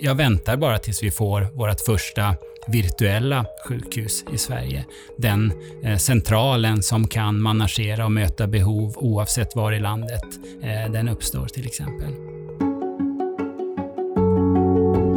[0.00, 4.84] jag väntar bara tills vi får vårt första virtuella sjukhus i Sverige.
[5.18, 10.24] Den eh, centralen som kan managera och möta behov oavsett var i landet
[10.62, 12.10] eh, den uppstår till exempel.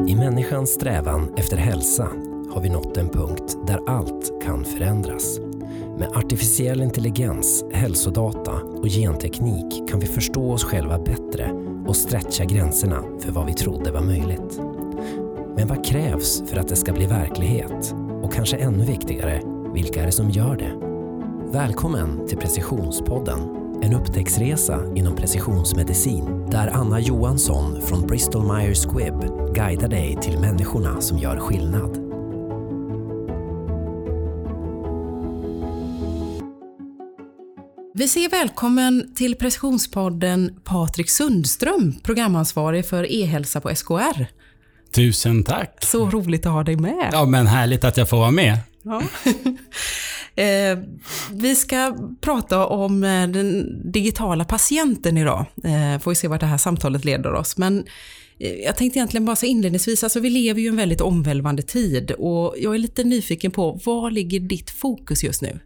[0.10, 2.10] I människans strävan efter hälsa
[2.54, 5.40] har vi nått en punkt där allt kan förändras.
[5.98, 11.52] Med artificiell intelligens, hälsodata och genteknik kan vi förstå oss själva bättre
[11.88, 14.69] och stretcha gränserna för vad vi trodde var möjligt.
[15.60, 17.96] Men vad krävs för att det ska bli verklighet?
[18.24, 19.42] Och kanske ännu viktigare,
[19.74, 20.74] vilka är det som gör det?
[21.58, 23.40] Välkommen till Precisionspodden,
[23.82, 29.20] en upptäcktsresa inom precisionsmedicin där Anna Johansson från Bristol Myers Squibb
[29.56, 32.10] guidar dig till människorna som gör skillnad.
[37.94, 44.40] Vi säger välkommen till Precisionspodden Patrik Sundström, programansvarig för e-hälsa på SKR.
[44.92, 45.86] Tusen tack!
[45.86, 47.10] Så roligt att ha dig med.
[47.12, 48.58] Ja, men härligt att jag får vara med.
[48.84, 49.02] Ja.
[50.44, 50.80] eh,
[51.32, 55.46] vi ska prata om eh, den digitala patienten idag.
[55.64, 57.58] Eh, får vi se vart det här samtalet leder oss.
[57.58, 57.86] Men
[58.40, 61.62] eh, jag tänkte egentligen bara så inledningsvis, alltså vi lever ju i en väldigt omvälvande
[61.62, 65.60] tid och jag är lite nyfiken på, var ligger ditt fokus just nu?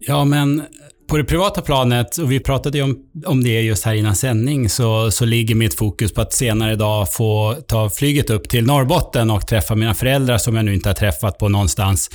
[0.00, 0.62] Ja, men
[1.08, 4.68] på det privata planet, och vi pratade ju om, om det just här innan sändning,
[4.68, 9.30] så, så ligger mitt fokus på att senare idag få ta flyget upp till Norrbotten
[9.30, 12.10] och träffa mina föräldrar som jag nu inte har träffat på någonstans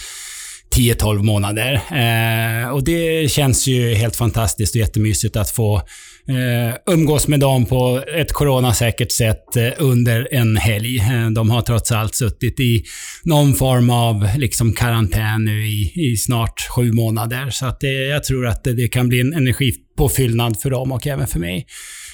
[0.75, 1.73] 10-12 månader.
[1.73, 5.81] Eh, och det känns ju helt fantastiskt och jättemysigt att få
[6.29, 10.99] eh, umgås med dem på ett coronasäkert sätt eh, under en helg.
[10.99, 12.83] Eh, de har trots allt suttit i
[13.23, 17.49] någon form av liksom karantän nu i, i snart sju månader.
[17.49, 21.07] Så att det, jag tror att det, det kan bli en energipåfyllnad för dem och
[21.07, 21.65] även för mig.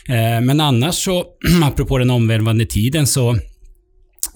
[0.10, 1.26] Eh, men annars så,
[1.64, 3.38] apropå den omvälvande tiden, så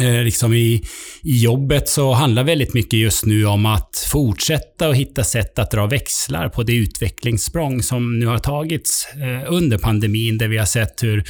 [0.02, 0.84] Eh, liksom i,
[1.24, 5.72] i jobbet så handlar väldigt mycket just nu om att fortsätta och hitta sätt att
[5.72, 10.66] dra växlar på det utvecklingssprång som nu har tagits eh, under pandemin, där vi har
[10.66, 11.24] sett hur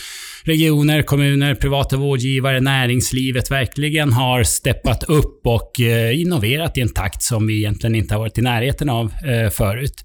[0.43, 7.23] regioner, kommuner, privata vårdgivare, näringslivet verkligen har steppat upp och eh, innoverat i en takt
[7.23, 9.11] som vi egentligen inte har varit i närheten av
[9.51, 10.03] förut.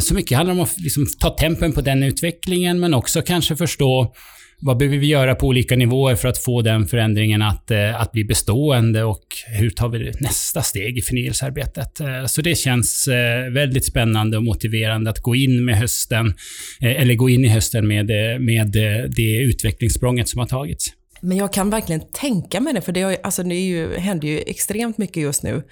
[0.00, 4.14] Så mycket handlar om att liksom ta tempen på den utvecklingen, men också kanske förstå
[4.60, 8.12] vad behöver vi göra på olika nivåer för att få den förändringen att, eh, att
[8.12, 12.00] bli bestående och hur tar vi nästa steg i förnyelsearbetet?
[12.00, 16.34] Eh, så det känns eh, väldigt spännande och motiverande att gå in med hösten,
[16.80, 18.06] eller gå in i hösten med,
[18.40, 18.70] med
[19.16, 20.86] det utvecklingssprånget som har tagits.
[21.20, 24.38] Men jag kan verkligen tänka mig det, för det, alltså det är ju, händer ju
[24.38, 25.62] extremt mycket just nu.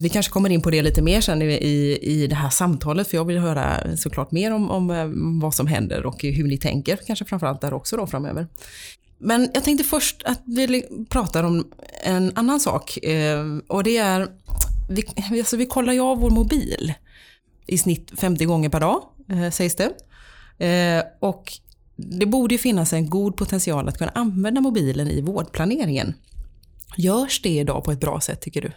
[0.00, 3.16] Vi kanske kommer in på det lite mer sen i, i det här samtalet, för
[3.16, 5.06] jag vill höra såklart mer om, om eh,
[5.42, 8.46] vad som händer och hur ni tänker, kanske framförallt där också då framöver.
[9.18, 11.72] Men jag tänkte först att vi pratar om
[12.02, 14.28] en annan sak eh, och det är,
[14.88, 15.04] vi,
[15.40, 16.92] alltså vi kollar ju av vår mobil
[17.66, 19.92] i snitt 50 gånger per dag, eh, sägs det.
[21.20, 21.52] Och
[21.96, 26.14] det borde ju finnas en god potential att kunna använda mobilen i vårdplaneringen.
[26.96, 28.72] Görs det idag på ett bra sätt tycker du?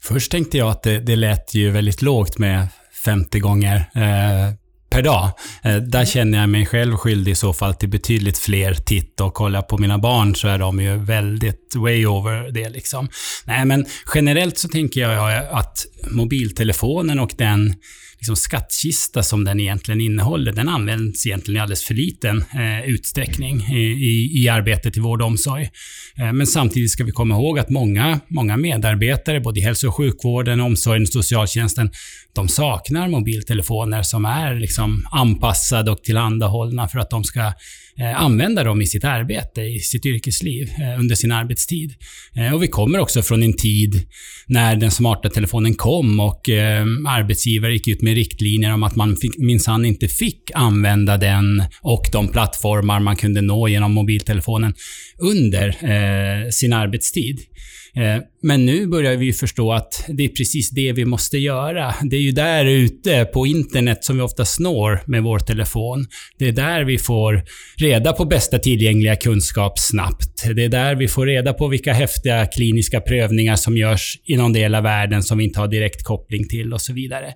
[0.00, 2.68] Först tänkte jag att det, det lät ju väldigt lågt med
[3.04, 4.54] 50 gånger eh,
[4.90, 5.30] per dag.
[5.62, 9.34] Eh, där känner jag mig själv skyldig i så fall till betydligt fler titt och
[9.34, 13.08] kollar på mina barn så är de ju väldigt way over det liksom.
[13.44, 17.74] Nej, men generellt så tänker jag att mobiltelefonen och den
[18.22, 23.60] liksom skattkista som den egentligen innehåller, den används egentligen i alldeles för liten eh, utsträckning
[23.60, 25.70] i, i, i, arbetet i vård och omsorg.
[26.18, 29.94] Eh, men samtidigt ska vi komma ihåg att många, många medarbetare, både i hälso och
[29.94, 31.90] sjukvården, omsorgen och socialtjänsten,
[32.34, 37.52] de saknar mobiltelefoner som är liksom anpassade och tillhandahållna för att de ska
[37.98, 41.94] Eh, använda dem i sitt arbete, i sitt yrkesliv, eh, under sin arbetstid.
[42.36, 44.06] Eh, och vi kommer också från en tid
[44.46, 46.48] när den smarta telefonen kom och
[47.08, 52.28] arbetsgivare gick ut med riktlinjer om att man minsann inte fick använda den och de
[52.28, 54.74] plattformar man kunde nå genom mobiltelefonen
[55.18, 57.40] under sin arbetstid.
[57.96, 61.94] Eh, men nu börjar vi förstå att det är precis det vi måste göra.
[62.02, 66.06] Det är ju där ute på internet som vi ofta snår med vår telefon.
[66.38, 67.44] Det är där vi får
[67.76, 70.54] reda på bästa tillgängliga kunskap snabbt.
[70.54, 74.52] Det är där vi får reda på vilka häftiga kliniska prövningar som görs i någon
[74.52, 77.34] del av världen som vi inte har direkt koppling till och så vidare.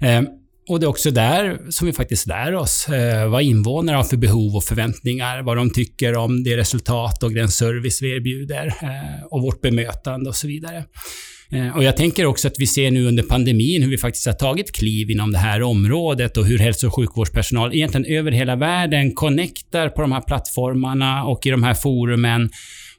[0.00, 0.22] Eh,
[0.70, 4.16] och det är också där som vi faktiskt lär oss eh, vad invånare har för
[4.16, 9.26] behov och förväntningar, vad de tycker om det resultat och den service vi erbjuder eh,
[9.30, 10.84] och vårt bemötande och så vidare.
[11.52, 14.32] Eh, och jag tänker också att vi ser nu under pandemin hur vi faktiskt har
[14.32, 19.14] tagit kliv inom det här området och hur hälso och sjukvårdspersonal egentligen över hela världen
[19.14, 22.50] connectar på de här plattformarna och i de här forumen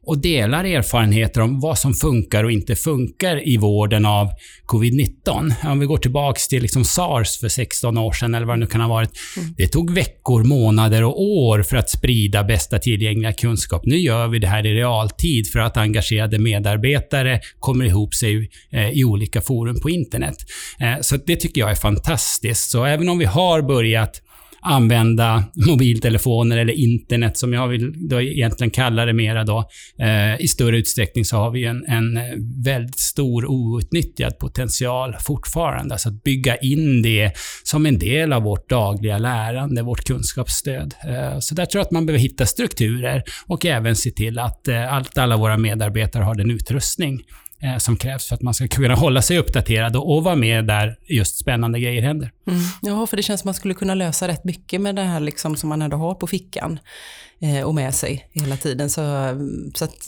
[0.04, 4.28] och delar erfarenheter om vad som funkar och inte funkar i vården av
[4.66, 5.54] covid-19.
[5.72, 8.68] Om vi går tillbaks till liksom SARS för 16 år sedan, eller vad det nu
[8.68, 9.12] kan ha varit.
[9.38, 9.54] Mm.
[9.58, 13.82] Det tog veckor, månader och år för att sprida bästa tillgängliga kunskap.
[13.86, 18.90] Nu gör vi det här i realtid för att engagerade medarbetare kommer ihop sig eh,
[18.90, 20.36] i olika forum på internet.
[20.80, 22.72] Eh, så det tycker jag är fantastiskt.
[22.72, 24.22] Så även om vi har börjat
[24.62, 29.70] använda mobiltelefoner eller internet som jag vill då egentligen kalla det mera då.
[30.00, 32.24] Eh, I större utsträckning så har vi en, en eh,
[32.66, 35.94] väldigt stor outnyttjad potential fortfarande.
[35.94, 37.32] Alltså att bygga in det
[37.64, 40.94] som en del av vårt dagliga lärande, vårt kunskapsstöd.
[41.08, 44.68] Eh, så där tror jag att man behöver hitta strukturer och även se till att,
[44.68, 47.22] eh, att alla våra medarbetare har den utrustning
[47.62, 50.66] eh, som krävs för att man ska kunna hålla sig uppdaterad och, och vara med
[50.66, 52.32] där just spännande grejer händer.
[52.48, 52.60] Mm.
[52.82, 55.20] Ja, för det känns som att man skulle kunna lösa rätt mycket med det här
[55.20, 56.80] liksom som man ändå har på fickan
[57.66, 58.90] och med sig hela tiden.
[58.90, 59.02] Så,
[59.76, 60.08] så att,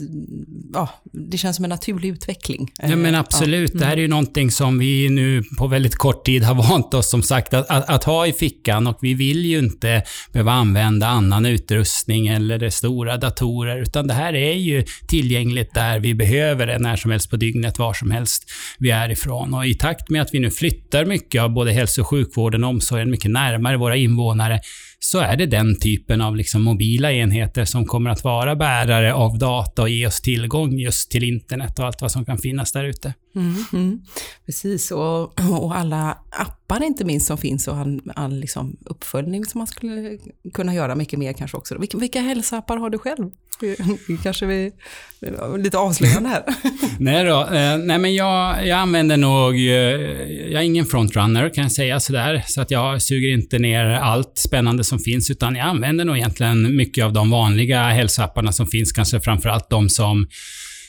[0.73, 2.71] ja, det känns som en naturlig utveckling.
[2.81, 3.69] Ja, men absolut.
[3.69, 3.75] Ja.
[3.75, 3.79] Mm.
[3.79, 7.09] Det här är ju någonting som vi nu på väldigt kort tid har vant oss
[7.09, 11.07] som sagt att, att, att, ha i fickan och vi vill ju inte behöva använda
[11.07, 16.79] annan utrustning eller stora datorer, utan det här är ju tillgängligt där vi behöver det
[16.79, 19.53] när som helst på dygnet, var som helst vi är ifrån.
[19.53, 22.69] Och i takt med att vi nu flyttar mycket av både hälso och sjukvården och
[22.69, 24.59] omsorgen mycket närmare våra invånare,
[25.03, 29.37] så är det den typen av liksom mobila enheter som kommer att vara bärare av
[29.37, 32.83] data och ge oss tillgång just till internet och allt vad som kan finnas där
[32.83, 33.13] ute.
[33.35, 34.01] Mm, mm.
[34.45, 39.59] Precis, och, och alla appar inte minst som finns och all, all liksom uppföljning som
[39.59, 40.17] man skulle
[40.53, 41.77] kunna göra mycket mer kanske också.
[41.77, 43.31] Vilka, vilka hälsoappar har du själv?
[44.23, 44.71] kanske vi,
[45.57, 46.43] lite avslöjande här.
[46.99, 49.61] nej då, eh, nej men jag, jag använder nog, eh,
[50.51, 54.37] jag är ingen frontrunner kan jag säga sådär, så att jag suger inte ner allt
[54.37, 58.91] spännande som finns, utan jag använder nog egentligen mycket av de vanliga hälsoapparna som finns,
[58.91, 60.27] kanske framförallt de som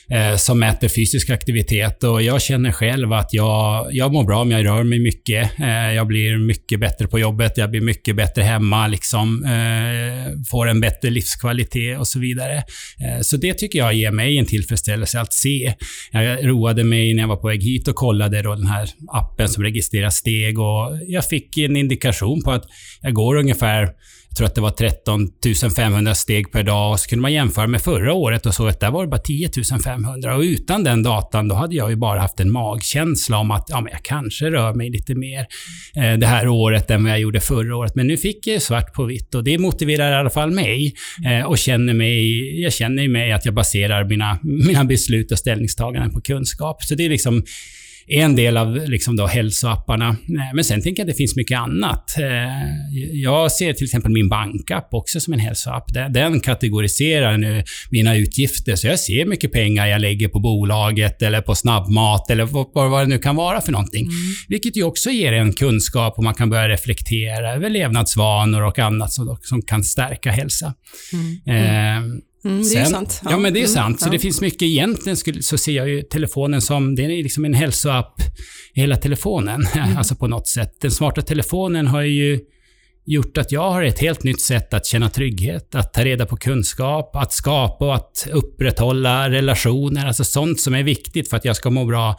[0.09, 2.03] eh, som mäter fysisk aktivitet.
[2.03, 5.59] Och jag känner själv att jag, jag mår bra om jag rör mig mycket.
[5.59, 10.67] Eh, jag blir mycket bättre på jobbet, jag blir mycket bättre hemma, liksom, eh, får
[10.67, 12.57] en bättre livskvalitet och så vidare.
[12.57, 15.73] Eh, så det tycker jag ger mig en tillfredsställelse att se.
[16.11, 19.49] Jag roade mig när jag var på väg hit och kollade då den här appen
[19.49, 22.63] som registrerar steg och jag fick en indikation på att
[23.01, 23.89] jag går ungefär
[24.35, 25.29] tror att det var 13
[25.75, 28.79] 500 steg per dag och så kunde man jämföra med förra året och så att
[28.79, 29.49] där var det bara 10
[29.83, 33.65] 500 och utan den datan då hade jag ju bara haft en magkänsla om att
[33.69, 35.45] ja, men jag kanske rör mig lite mer
[35.95, 37.95] eh, det här året än vad jag gjorde förra året.
[37.95, 40.93] Men nu fick jag svart på vitt och det motiverar i alla fall mig
[41.25, 46.11] eh, och känner mig, jag känner mig att jag baserar mina, mina beslut och ställningstaganden
[46.11, 46.83] på kunskap.
[46.83, 47.43] Så det är liksom
[48.07, 50.09] en del av liksom då hälsoapparna.
[50.09, 52.17] Eh, men sen tänker jag att det finns mycket annat.
[52.19, 52.25] Eh,
[53.13, 55.93] jag ser till exempel min bankapp också som en hälsoapp.
[56.09, 61.41] Den kategoriserar nu mina utgifter, så jag ser mycket pengar jag lägger på bolaget eller
[61.41, 62.45] på snabbmat eller
[62.89, 64.03] vad det nu kan vara för någonting.
[64.03, 64.15] Mm.
[64.47, 69.11] Vilket ju också ger en kunskap och man kan börja reflektera över levnadsvanor och annat
[69.11, 70.73] som, som kan stärka hälsa.
[71.13, 71.57] Mm.
[71.61, 72.21] Mm.
[72.45, 73.21] Mm, det är sant.
[73.23, 73.31] Ja.
[73.31, 73.37] ja.
[73.37, 74.01] men det är mm, sant.
[74.01, 74.61] Så det finns mycket.
[74.61, 78.21] Egentligen skulle, så ser jag ju telefonen som, det är liksom en hälsoapp
[78.73, 79.67] i hela telefonen.
[79.75, 79.97] Mm.
[79.97, 80.81] alltså på något sätt.
[80.81, 82.39] Den smarta telefonen har ju
[83.05, 86.37] gjort att jag har ett helt nytt sätt att känna trygghet, att ta reda på
[86.37, 90.05] kunskap, att skapa och att upprätthålla relationer.
[90.05, 92.15] Alltså sånt som är viktigt för att jag ska må bra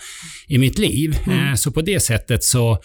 [0.49, 1.19] i mitt liv.
[1.27, 1.49] Mm.
[1.49, 2.79] Eh, så på det sättet så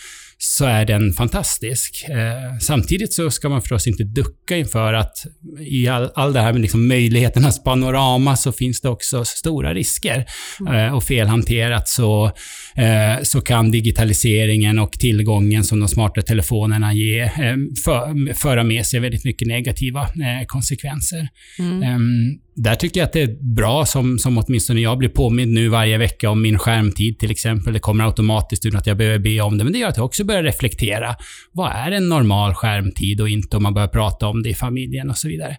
[0.44, 2.06] så är den fantastisk.
[2.10, 5.26] Eh, samtidigt så ska man förstås inte ducka inför att
[5.60, 10.26] i all, all det här med liksom möjligheternas panorama så finns det också stora risker.
[10.60, 10.76] Mm.
[10.76, 12.32] Eh, och felhanterat så,
[12.76, 18.86] eh, så kan digitaliseringen och tillgången som de smarta telefonerna ger eh, för, föra med
[18.86, 21.28] sig väldigt mycket negativa eh, konsekvenser.
[21.60, 21.84] Mm.
[21.84, 25.68] Ehm, där tycker jag att det är bra, som, som åtminstone jag blir påmind nu
[25.68, 27.74] varje vecka om min skärmtid till exempel.
[27.74, 29.64] Det kommer automatiskt utan att jag behöver be om det.
[29.64, 31.16] Men det gör att jag också börjar reflektera.
[31.52, 35.10] Vad är en normal skärmtid och inte om man börjar prata om det i familjen
[35.10, 35.58] och så vidare.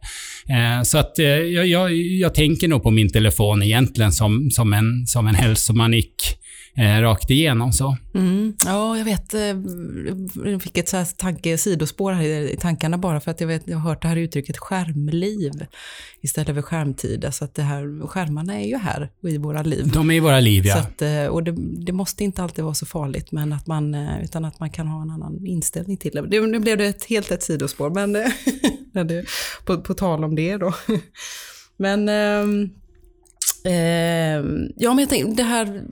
[0.84, 5.26] Så att jag, jag, jag, tänker nog på min telefon egentligen som, som, en, som
[5.26, 6.14] en hälsomanik
[6.76, 7.72] eh, rakt igenom.
[7.72, 7.96] Så.
[8.14, 8.56] Mm.
[8.64, 9.34] Ja, jag vet.
[9.34, 9.40] Eh,
[10.44, 13.62] jag fick ett så här tanke, sidospår här i tankarna bara för att jag, vet,
[13.64, 15.52] jag har hört det här uttrycket skärmliv
[16.20, 17.24] istället för skärmtid.
[17.24, 19.90] Alltså att det här, skärmarna är ju här i våra liv.
[19.92, 20.78] De är i våra liv, ja.
[20.78, 21.54] Att, eh, och det,
[21.86, 24.86] det, måste inte alltid vara så farligt, men att man, eh, utan att man kan
[24.86, 26.40] ha en annan inställning till det.
[26.40, 28.16] Nu blev det ett, helt ett sidospår, men
[29.64, 30.74] på, på tal om det då.
[31.76, 32.81] Men ehm, Eh,
[33.64, 35.84] Ehm, ja, men jag tänkte, det här,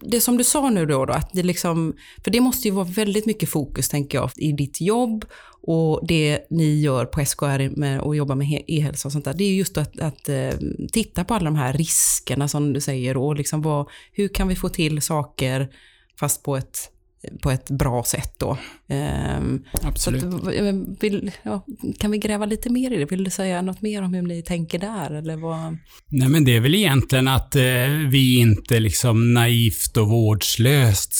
[0.00, 1.94] det som du sa nu då, då, att det liksom,
[2.24, 5.24] för det måste ju vara väldigt mycket fokus, tänker jag, i ditt jobb
[5.62, 9.44] och det ni gör på SKR med och jobbar med e-hälsa och sånt där, det
[9.44, 13.36] är just att, att ehm, titta på alla de här riskerna som du säger och
[13.36, 15.68] liksom vad, hur kan vi få till saker
[16.18, 16.90] fast på ett
[17.42, 18.58] på ett bra sätt då.
[19.38, 20.24] Um, Absolut.
[20.24, 21.66] Att, vill, ja,
[21.98, 23.04] kan vi gräva lite mer i det?
[23.04, 25.10] Vill du säga något mer om hur ni tänker där?
[25.10, 25.78] Eller vad?
[26.08, 27.62] Nej, men det är väl egentligen att eh,
[28.10, 31.14] vi inte liksom naivt och vårdslöst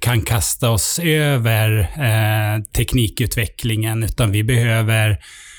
[0.00, 5.18] kan kasta oss över eh, teknikutvecklingen, utan vi behöver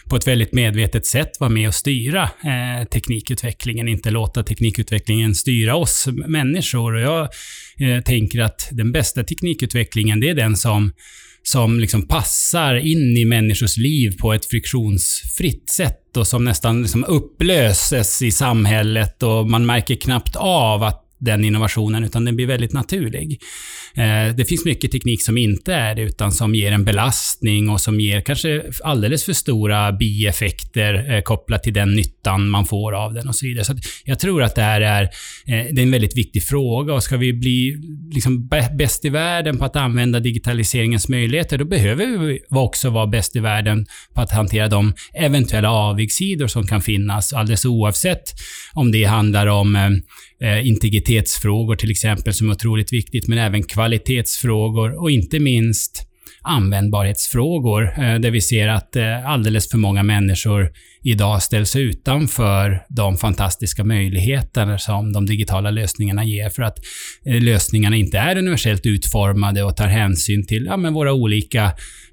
[0.09, 5.75] på ett väldigt medvetet sätt vara med och styra eh, teknikutvecklingen, inte låta teknikutvecklingen styra
[5.75, 6.93] oss människor.
[6.93, 7.29] Och jag
[7.79, 10.91] eh, tänker att den bästa teknikutvecklingen, det är den som
[11.43, 17.03] som liksom passar in i människors liv på ett friktionsfritt sätt och som nästan liksom
[17.03, 22.73] upplöses i samhället och man märker knappt av att den innovationen, utan den blir väldigt
[22.73, 23.41] naturlig.
[23.95, 27.81] Eh, det finns mycket teknik som inte är det, utan som ger en belastning och
[27.81, 33.13] som ger kanske alldeles för stora bieffekter eh, kopplat till den nyttan man får av
[33.13, 33.65] den och så vidare.
[33.65, 33.73] Så
[34.05, 35.09] jag tror att det här är, eh,
[35.45, 37.77] det är en väldigt viktig fråga och ska vi bli
[38.13, 43.35] liksom bäst i världen på att använda digitaliseringens möjligheter, då behöver vi också vara bäst
[43.35, 43.85] i världen
[44.15, 48.23] på att hantera de eventuella avigsidor som kan finnas, alldeles oavsett
[48.73, 49.89] om det handlar om eh,
[50.41, 56.09] eh, integritetsfrågor till exempel, som är otroligt viktigt, men även kvalitetsfrågor och inte minst
[56.41, 60.71] användbarhetsfrågor, eh, där vi ser att eh, alldeles för många människor
[61.03, 66.77] idag ställs utanför de fantastiska möjligheter som de digitala lösningarna ger för att
[67.25, 71.71] eh, lösningarna inte är universellt utformade och tar hänsyn till ja, men våra olika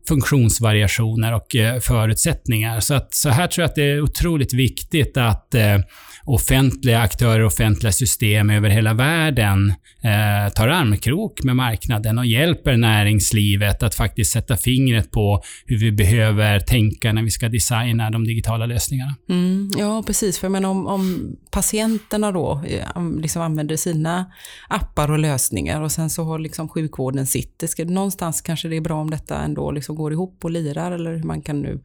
[0.09, 2.80] funktionsvariationer och eh, förutsättningar.
[2.80, 5.78] Så, att, så här tror jag att det är otroligt viktigt att eh,
[6.26, 13.83] offentliga aktörer, offentliga system över hela världen eh, tar armkrok med marknaden och hjälper näringslivet
[13.83, 18.66] att faktiskt sätta fingret på hur vi behöver tänka när vi ska designa de digitala
[18.66, 19.14] lösningarna.
[19.28, 20.38] Mm, ja, precis.
[20.38, 24.26] För men om, om patienterna då eh, liksom använder sina
[24.68, 27.59] appar och lösningar och sen så har liksom sjukvården sitt.
[27.59, 30.92] Det ska, någonstans kanske det är bra om detta ändå liksom går ihop och lirar
[30.92, 31.80] eller hur man kan nu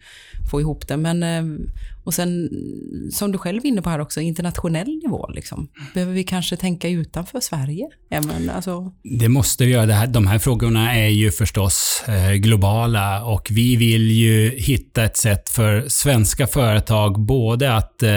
[0.51, 0.97] få ihop det.
[0.97, 1.43] Men, eh,
[2.03, 2.49] och sen,
[3.11, 5.29] som du själv är inne på här också, internationell nivå.
[5.29, 5.67] Liksom.
[5.93, 7.89] Behöver vi kanske tänka utanför Sverige?
[8.09, 8.91] Även, alltså...
[9.19, 9.85] Det måste vi göra.
[9.85, 15.03] Det här, de här frågorna är ju förstås eh, globala och vi vill ju hitta
[15.03, 18.09] ett sätt för svenska företag både att eh,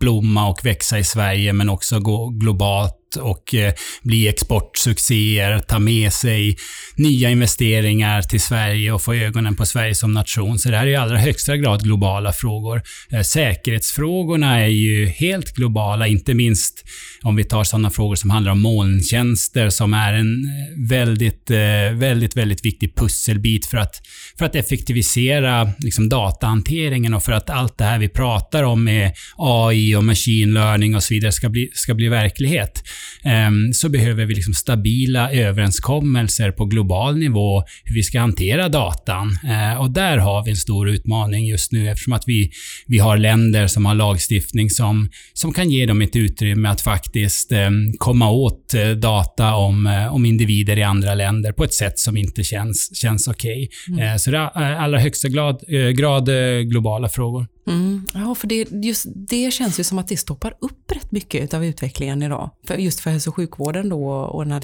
[0.00, 3.72] blomma och växa i Sverige men också gå globalt och eh,
[4.02, 6.56] bli exportsuccéer, ta med sig
[6.96, 10.58] nya investeringar till Sverige och få ögonen på Sverige som nation.
[10.58, 12.82] Så det här är i allra högsta grad globala frågor.
[13.12, 16.84] Eh, säkerhetsfrågorna är ju helt globala, inte minst
[17.22, 21.50] om vi tar sådana frågor som handlar om molntjänster som är en eh, väldigt,
[21.92, 23.94] väldigt, väldigt viktig pusselbit för att,
[24.38, 29.12] för att effektivisera liksom, datahanteringen och för att allt det här vi pratar om med
[29.36, 32.82] AI och machine learning och så vidare ska bli, ska bli verklighet.
[33.24, 39.38] Ehm, så behöver vi liksom stabila överenskommelser på global nivå hur vi ska hantera datan.
[39.44, 42.50] Eh, och där har vi en stor utmaning just nu eftersom att vi,
[42.86, 47.52] vi har länder som har lagstiftning som, som kan ge dem ett utrymme att faktiskt
[47.52, 51.98] ehm, komma åt eh, data om, eh, om individer i andra länder på ett sätt
[51.98, 53.68] som inte känns, känns okej.
[53.90, 54.04] Okay.
[54.04, 54.18] Mm.
[54.18, 55.64] Så det är allra högsta grad,
[55.96, 56.28] grad
[56.68, 57.46] globala frågor.
[57.68, 58.06] Mm.
[58.14, 61.64] Ja, för det, just det känns ju som att det stoppar upp rätt mycket av
[61.64, 62.50] utvecklingen idag.
[62.66, 64.62] För just för hälso och sjukvården då och den här,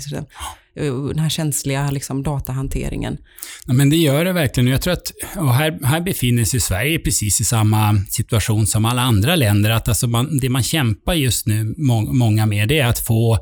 [0.76, 3.18] eh, den här känsliga liksom, datahanteringen.
[3.66, 4.68] Ja, men det gör det verkligen.
[4.68, 9.02] Jag tror att, och här, här befinner sig Sverige precis i samma situation som alla
[9.02, 9.70] andra länder.
[9.70, 13.38] Att alltså man, det man kämpar just nu, må, många med, det är att få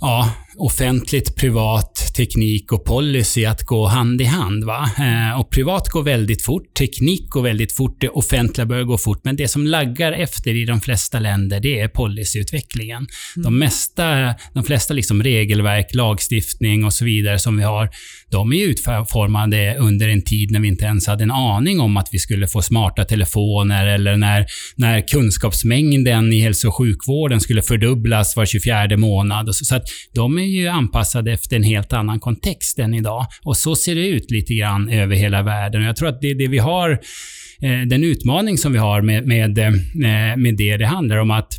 [0.00, 4.64] ja, offentligt, privat, teknik och policy att gå hand i hand.
[4.64, 4.90] Va?
[4.98, 9.20] Eh, och privat går väldigt fort, teknik går väldigt fort, det offentliga börjar gå fort.
[9.24, 12.96] Men det som laggar efter i de flesta länder, det är policyutvecklingen.
[12.96, 13.44] Mm.
[13.44, 17.90] De, mesta, de flesta liksom regelverk, lagstiftning och så vidare som vi har,
[18.30, 22.08] de är utformade under en tid när vi inte ens hade en aning om att
[22.12, 24.46] vi skulle få smarta telefoner eller när,
[24.76, 29.54] när kunskapsmängden i hälso och sjukvården skulle fördubblas var 24 månad.
[29.54, 29.84] Så, så att
[30.14, 33.26] de är är ju anpassade efter en helt annan kontext än idag.
[33.42, 35.82] Och så ser det ut lite grann över hela världen.
[35.82, 36.90] Och jag tror att det, är det vi har,
[37.62, 39.70] eh, den utmaning som vi har med, med, eh,
[40.36, 41.52] med det, det handlar om att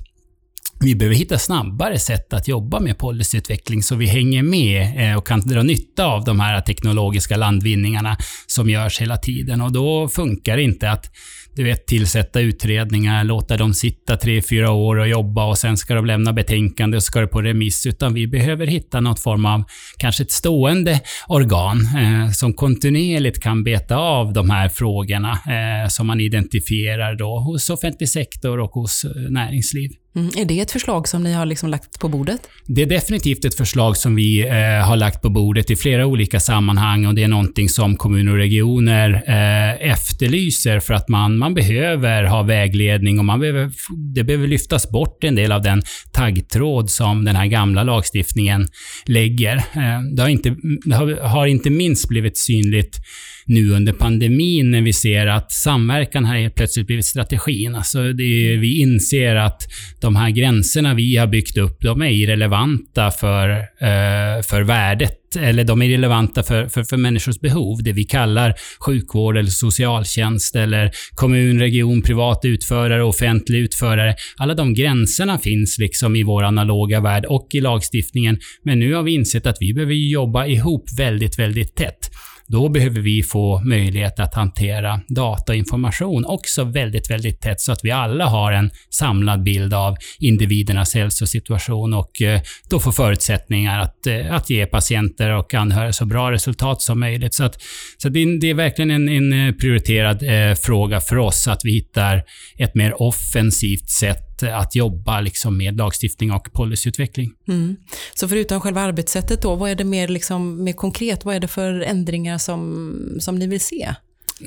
[0.80, 5.28] vi behöver hitta snabbare sätt att jobba med policyutveckling så vi hänger med eh, och
[5.28, 9.62] kan dra nytta av de här teknologiska landvinningarna som görs hela tiden.
[9.62, 11.12] Och då funkar det inte att
[11.56, 15.96] du vet, tillsätta utredningar, låta dem sitta tre, fyra år och jobba och sen ska
[15.96, 17.86] de lämna betänkande och ska det på remiss.
[17.86, 19.64] Utan vi behöver hitta något form av,
[19.98, 26.08] kanske ett stående organ eh, som kontinuerligt kan beta av de här frågorna eh, som
[26.08, 29.92] man identifierar då hos offentlig sektor och hos eh, näringsliv.
[30.16, 30.32] Mm.
[30.38, 32.42] Är det ett förslag som ni har liksom lagt på bordet?
[32.66, 36.40] Det är definitivt ett förslag som vi eh, har lagt på bordet i flera olika
[36.40, 41.54] sammanhang och det är någonting som kommuner och regioner eh, efterlyser för att man, man
[41.54, 43.72] behöver ha vägledning och man behöver,
[44.16, 45.82] det behöver lyftas bort en del av den
[46.12, 48.68] taggtråd som den här gamla lagstiftningen
[49.06, 49.56] lägger.
[49.56, 50.56] Eh, det, har inte,
[50.86, 53.00] det har, har inte minst blivit synligt
[53.46, 57.76] nu under pandemin när vi ser att samverkan har helt plötsligt blivit strategin.
[57.76, 59.62] Alltså det, vi inser att
[60.02, 65.64] de här gränserna vi har byggt upp, de är irrelevanta för, eh, för värdet eller
[65.64, 67.84] de är relevanta för, för, för människors behov.
[67.84, 74.16] Det vi kallar sjukvård eller socialtjänst eller kommun, region, privat utförare, offentlig utförare.
[74.38, 78.40] Alla de gränserna finns liksom i vår analoga värld och i lagstiftningen.
[78.64, 82.10] Men nu har vi insett att vi behöver jobba ihop väldigt, väldigt tätt.
[82.48, 87.72] Då behöver vi få möjlighet att hantera data och information också väldigt, väldigt tätt så
[87.72, 93.80] att vi alla har en samlad bild av individernas hälsosituation och eh, då får förutsättningar
[93.80, 97.34] att, eh, att ge patienter och anhöriga så bra resultat som möjligt.
[97.34, 97.62] Så, att,
[97.98, 101.66] så det, är, det är verkligen en, en eh, prioriterad eh, fråga för oss att
[101.66, 102.24] vi hittar
[102.58, 107.32] ett mer offensivt sätt att jobba liksom med lagstiftning och policyutveckling.
[107.48, 107.76] Mm.
[108.14, 111.48] Så förutom själva arbetssättet då, vad är det mer, liksom, mer konkret, vad är det
[111.48, 113.94] för ändringar som, som ni vill se?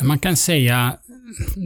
[0.02, 0.97] Man kan säga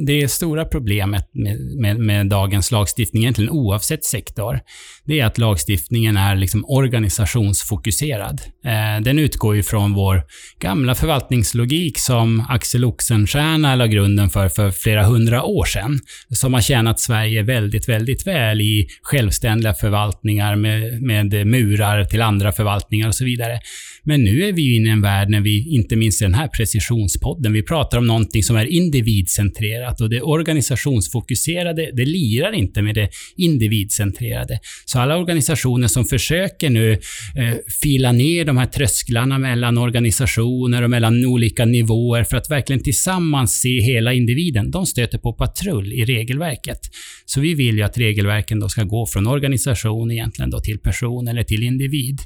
[0.06, 4.60] det stora problemet med, med, med, dagens lagstiftning, egentligen oavsett sektor,
[5.04, 8.40] det är att lagstiftningen är liksom organisationsfokuserad.
[8.64, 10.22] Eh, den utgår ju från vår
[10.60, 16.60] gamla förvaltningslogik som Axel Oxenstierna la grunden för för flera hundra år sedan, som har
[16.60, 23.14] tjänat Sverige väldigt, väldigt väl i självständiga förvaltningar med, med murar till andra förvaltningar och
[23.14, 23.60] så vidare.
[24.04, 26.48] Men nu är vi inne i en värld när vi, inte minst i den här
[26.48, 29.51] precisionspodden, vi pratar om någonting som är individcentrerat
[30.00, 34.58] och det organisationsfokuserade, det lirar inte med det individcentrerade.
[34.84, 40.90] Så alla organisationer som försöker nu eh, fila ner de här trösklarna mellan organisationer och
[40.90, 46.04] mellan olika nivåer för att verkligen tillsammans se hela individen, de stöter på patrull i
[46.04, 46.80] regelverket.
[47.26, 51.28] Så vi vill ju att regelverken då ska gå från organisation egentligen då till person
[51.28, 52.20] eller till individ.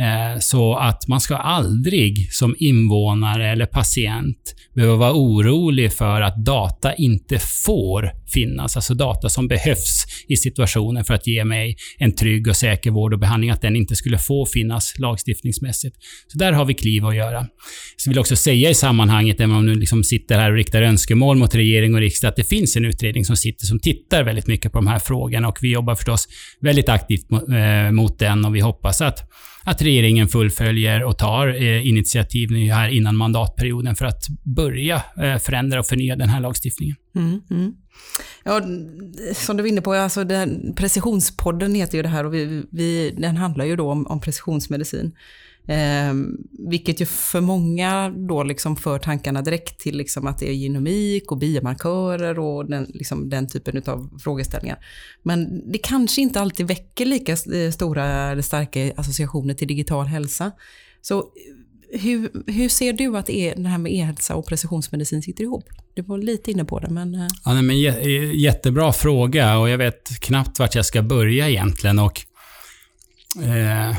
[0.00, 6.44] Eh, så att man ska aldrig som invånare eller patient behöva vara orolig för att
[6.44, 12.14] data inte får finnas, alltså data som behövs i situationen för att ge mig en
[12.14, 15.96] trygg och säker vård och behandling, att den inte skulle få finnas lagstiftningsmässigt.
[16.26, 17.46] Så där har vi kliv att göra.
[17.96, 20.82] Så jag vill också säga i sammanhanget, även om nu liksom sitter här och riktar
[20.82, 24.46] önskemål mot regering och riksdag, att det finns en utredning som sitter som tittar väldigt
[24.46, 26.28] mycket på de här frågorna och vi jobbar förstås
[26.60, 29.30] väldigt aktivt eh, mot den och vi hoppas att
[29.68, 35.38] att regeringen fullföljer och tar eh, initiativ nu här innan mandatperioden för att börja eh,
[35.38, 36.96] förändra och förnya den här lagstiftningen.
[37.16, 37.72] Mm, mm.
[38.44, 38.62] Ja,
[39.34, 43.14] som du var inne på, alltså den, precisionspodden heter ju det här och vi, vi,
[43.18, 45.12] den handlar ju då om, om precisionsmedicin.
[45.68, 46.14] Eh,
[46.70, 51.32] vilket ju för många då liksom för tankarna direkt till liksom att det är genomik
[51.32, 54.78] och biomarkörer och den, liksom den typen av frågeställningar.
[55.22, 60.52] Men det kanske inte alltid väcker lika eh, stora eller starka associationer till digital hälsa.
[61.00, 61.24] Så eh,
[62.00, 65.64] hur, hur ser du att det, är, det här med e-hälsa och precisionsmedicin sitter ihop?
[65.94, 67.14] Du var lite inne på det, men...
[67.14, 67.28] Eh.
[67.44, 67.80] Ja, nej, men
[68.40, 71.98] jättebra fråga och jag vet knappt vart jag ska börja egentligen.
[71.98, 72.20] Och,
[73.36, 73.96] Eh,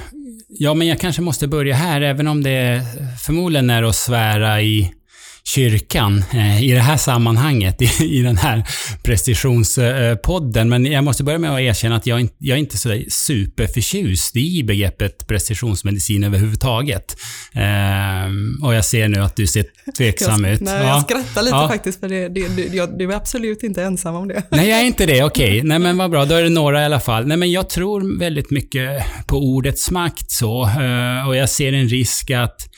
[0.48, 2.82] ja, men jag kanske måste börja här, även om det
[3.22, 4.94] förmodligen är att svära i
[5.44, 8.64] kyrkan eh, i det här sammanhanget, i, den här
[9.04, 10.70] precisionspodden.
[10.70, 14.64] Men jag måste börja med att erkänna att jag, jag är inte så superförtjust i
[14.64, 17.18] begreppet precisionsmedicin överhuvudtaget.
[17.54, 19.66] Eh, och jag ser nu att du ser
[19.98, 20.62] tveksam ut.
[20.62, 21.68] Nej, jag skrattar lite ja.
[21.68, 24.44] faktiskt, för det, det, du, du är absolut inte ensam om det.
[24.50, 25.24] Nej, jag är inte det.
[25.30, 25.64] Okej, okay.
[25.64, 26.26] nej men vad bra.
[26.26, 27.28] Då är det några i alla fall.
[27.28, 30.64] Nej, men jag tror väldigt mycket på ordets makt så.
[30.64, 32.70] Eh, och jag ser en risk att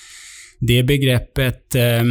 [0.61, 2.03] det begreppet eh,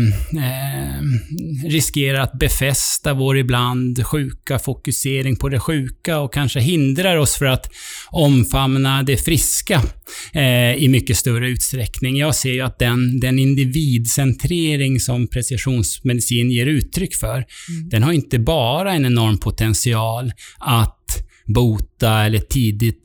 [1.64, 7.46] riskerar att befästa vår ibland sjuka fokusering på det sjuka och kanske hindrar oss för
[7.46, 7.70] att
[8.10, 9.82] omfamna det friska
[10.32, 12.16] eh, i mycket större utsträckning.
[12.16, 17.88] Jag ser ju att den, den individcentrering som precisionsmedicin ger uttryck för, mm.
[17.88, 23.04] den har inte bara en enorm potential att bota bota eller tidigt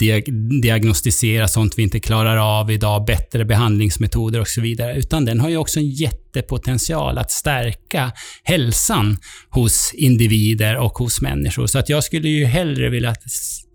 [0.62, 4.96] diagnostisera sånt vi inte klarar av idag, bättre behandlingsmetoder och så vidare.
[4.96, 8.12] Utan den har ju också en jättepotential att stärka
[8.44, 9.18] hälsan
[9.50, 11.68] hos individer och hos människor.
[11.68, 13.16] Så att jag skulle ju hellre vilja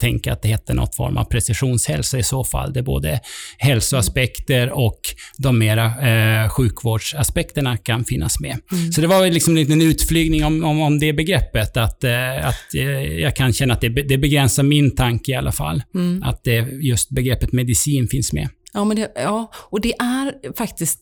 [0.01, 3.21] tänka att det heter något form av precisionshälsa i så fall, där både
[3.59, 5.01] hälsoaspekter och
[5.39, 8.57] de mera eh, sjukvårdsaspekterna kan finnas med.
[8.73, 8.93] Mm.
[8.93, 12.75] Så det var liksom en liten utflygning om, om, om det begreppet, att, eh, att
[12.75, 15.83] eh, jag kan känna att det, det begränsar min tanke i alla fall.
[15.95, 16.23] Mm.
[16.23, 18.49] Att det, just begreppet medicin finns med.
[18.73, 21.01] Ja, men det, ja, och det är faktiskt,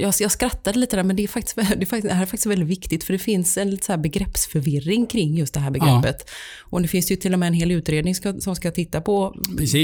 [0.00, 2.26] jag, jag skrattade lite där, men det är, faktiskt, det, är faktiskt, det här är
[2.26, 6.16] faktiskt väldigt viktigt, för det finns en lite så begreppsförvirring kring just det här begreppet.
[6.26, 6.32] Ja.
[6.70, 9.34] Och det finns ju till och med en hel utredning ska, som ska titta på,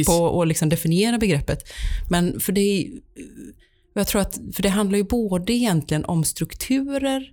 [0.06, 1.58] på och liksom definiera begreppet.
[2.10, 2.90] Men för det,
[3.94, 7.30] jag tror att, för det handlar ju både egentligen om strukturer,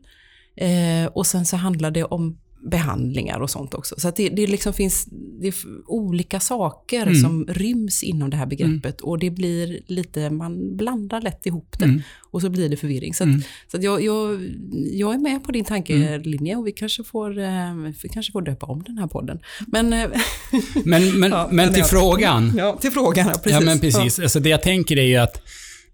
[0.55, 2.37] eh, och sen så handlar det om
[2.69, 3.95] behandlingar och sånt också.
[3.97, 5.07] Så det, det liksom finns
[5.41, 5.53] det
[5.87, 7.15] olika saker mm.
[7.15, 9.09] som ryms inom det här begreppet mm.
[9.09, 12.01] och det blir lite, man blandar lätt ihop det mm.
[12.31, 13.13] och så blir det förvirring.
[13.13, 13.41] Så, att, mm.
[13.67, 14.49] så att jag, jag,
[14.91, 18.65] jag är med på din tankelinje och vi kanske, får, eh, vi kanske får döpa
[18.65, 19.39] om den här podden.
[19.67, 20.09] Men, eh,
[20.85, 22.53] men, men, ja, men till jag, frågan.
[22.57, 23.51] Ja, till frågan, ja, precis.
[23.51, 24.17] Ja, men precis.
[24.17, 24.23] Ja.
[24.23, 25.41] Alltså det jag tänker är ju att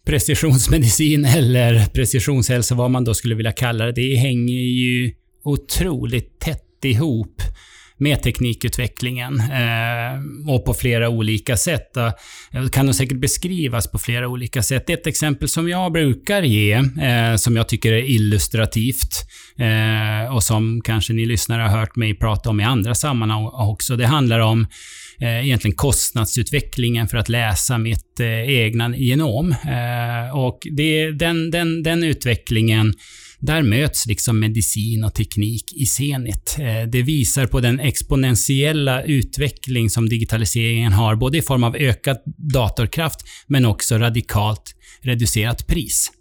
[0.06, 5.14] precisionsmedicin eller precisionshälsa, vad man då skulle vilja kalla det, det hänger ju
[5.48, 7.42] otroligt tätt ihop
[8.00, 11.98] med teknikutvecklingen eh, och på flera olika sätt.
[11.98, 12.12] Eh,
[12.52, 14.90] det kan nog säkert beskrivas på flera olika sätt.
[14.90, 19.26] Ett exempel som jag brukar ge, eh, som jag tycker är illustrativt
[19.58, 23.96] eh, och som kanske ni lyssnare har hört mig prata om i andra sammanhang också.
[23.96, 24.68] Det handlar om
[25.20, 29.52] eh, egentligen kostnadsutvecklingen för att läsa mitt eh, egna genom.
[29.52, 32.94] Eh, och det, den, den, den utvecklingen
[33.40, 36.56] där möts liksom medicin och teknik i Zenit.
[36.60, 42.18] Eh, det visar på den exponentiella utveckling som digitaliseringen har, både i form av ökad
[42.54, 46.12] datorkraft, men också radikalt reducerat pris.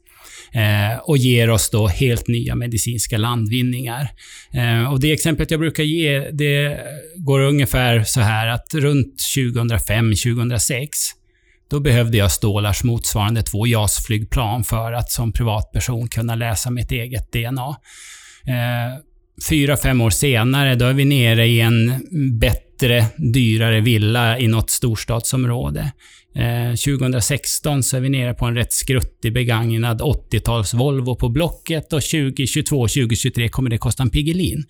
[0.52, 4.09] Eh, och ger oss då helt nya medicinska landvinningar.
[4.52, 6.81] Eh, och det exemplet jag brukar ge, det
[7.16, 10.88] går ungefär så här att runt 2005-2006
[11.70, 17.33] då behövde jag stålars motsvarande två JAS-flygplan för att som privatperson kunna läsa mitt eget
[17.33, 17.76] DNA.
[18.46, 19.00] Eh,
[19.48, 22.07] fyra, fem år senare, då är vi nere i en
[22.38, 25.92] bättre, dyrare villa i något storstadsområde.
[26.37, 31.92] Eh, 2016 så är vi nere på en rätt skruttig begagnad 80-tals Volvo på Blocket
[31.92, 34.64] och 2022, 2023 kommer det kosta en Piggelin.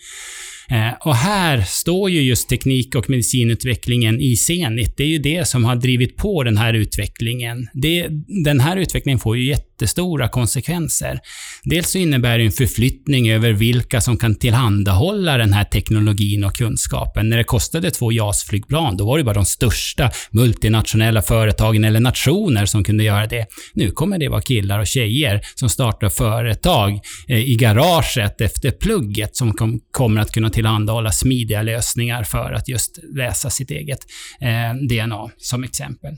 [0.71, 4.97] Eh, och här står ju just teknik och medicinutvecklingen i Zenit.
[4.97, 7.69] Det är ju det som har drivit på den här utvecklingen.
[7.73, 8.09] Det,
[8.45, 9.45] den här utvecklingen får ju
[9.77, 11.21] jättestora konsekvenser.
[11.65, 16.55] Dels så innebär det en förflyttning över vilka som kan tillhandahålla den här teknologin och
[16.55, 17.29] kunskapen.
[17.29, 22.67] När det kostade två JAS-flygplan, då var det bara de största multinationella företagen eller nationer
[22.67, 23.47] som kunde göra det.
[23.75, 29.37] Nu kommer det vara killar och tjejer som startar företag eh, i garaget efter plugget
[29.37, 34.01] som kom, kommer att kunna tillhandahålla smidiga lösningar för att just läsa sitt eget
[34.41, 36.17] eh, DNA, som exempel.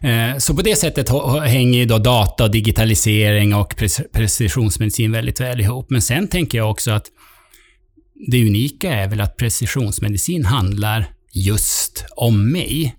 [0.00, 1.08] Eh, så på det sättet
[1.46, 3.76] hänger då data och digitalisering och
[4.12, 5.90] precisionsmedicin väldigt väl ihop.
[5.90, 7.06] Men sen tänker jag också att
[8.30, 12.94] det unika är väl att precisionsmedicin handlar just om mig.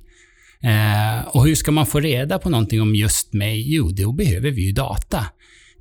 [0.64, 3.74] Eh, och hur ska man få reda på någonting om just mig?
[3.76, 5.26] Jo, då behöver vi ju data.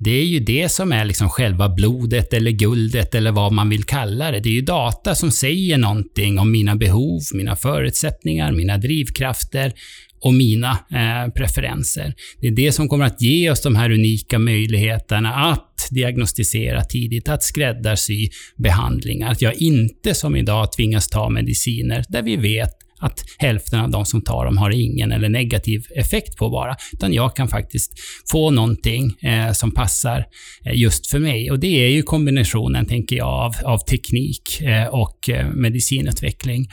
[0.01, 3.85] Det är ju det som är liksom själva blodet eller guldet eller vad man vill
[3.85, 4.41] kalla det.
[4.41, 9.73] Det är ju data som säger någonting om mina behov, mina förutsättningar, mina drivkrafter
[10.21, 12.15] och mina eh, preferenser.
[12.41, 17.29] Det är det som kommer att ge oss de här unika möjligheterna att diagnostisera tidigt,
[17.29, 19.31] att skräddarsy behandlingar.
[19.31, 24.07] Att jag inte som idag tvingas ta mediciner där vi vet att hälften av de
[24.07, 26.77] som tar dem har ingen eller negativ effekt på bara.
[26.93, 27.93] Utan jag kan faktiskt
[28.31, 30.25] få någonting eh, som passar
[30.65, 31.51] eh, just för mig.
[31.51, 36.69] Och det är ju kombinationen, tänker jag, av, av teknik eh, och eh, medicinutveckling.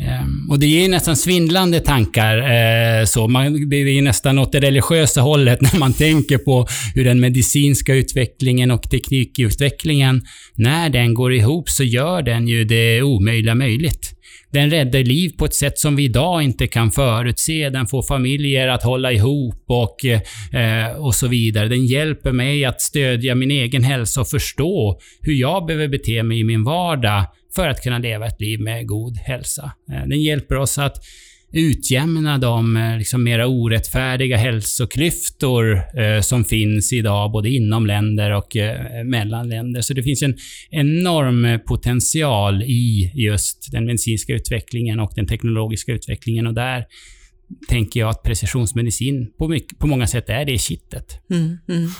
[0.00, 2.36] Ehm, och det ger nästan svindlande tankar.
[2.38, 7.04] Eh, så man, det är nästan åt det religiösa hållet när man tänker på hur
[7.04, 10.22] den medicinska utvecklingen och teknikutvecklingen,
[10.54, 14.14] när den går ihop så gör den ju det omöjliga möjligt.
[14.52, 17.70] Den räddar liv på ett sätt som vi idag inte kan förutse.
[17.70, 20.04] Den får familjer att hålla ihop och,
[20.58, 21.68] eh, och så vidare.
[21.68, 26.40] Den hjälper mig att stödja min egen hälsa och förstå hur jag behöver bete mig
[26.40, 27.24] i min vardag
[27.58, 29.72] för att kunna leva ett liv med god hälsa.
[29.92, 30.96] Eh, den hjälper oss att
[31.52, 38.56] utjämna de eh, liksom mera orättfärdiga hälsoklyftor eh, som finns idag, både inom länder och
[38.56, 39.80] eh, mellan länder.
[39.80, 40.36] Så det finns en
[40.70, 46.46] enorm potential i just den medicinska utvecklingen och den teknologiska utvecklingen.
[46.46, 46.84] Och där
[47.68, 51.20] tänker jag att precisionsmedicin på, mycket, på många sätt är det kittet.
[51.30, 51.90] Mm, mm.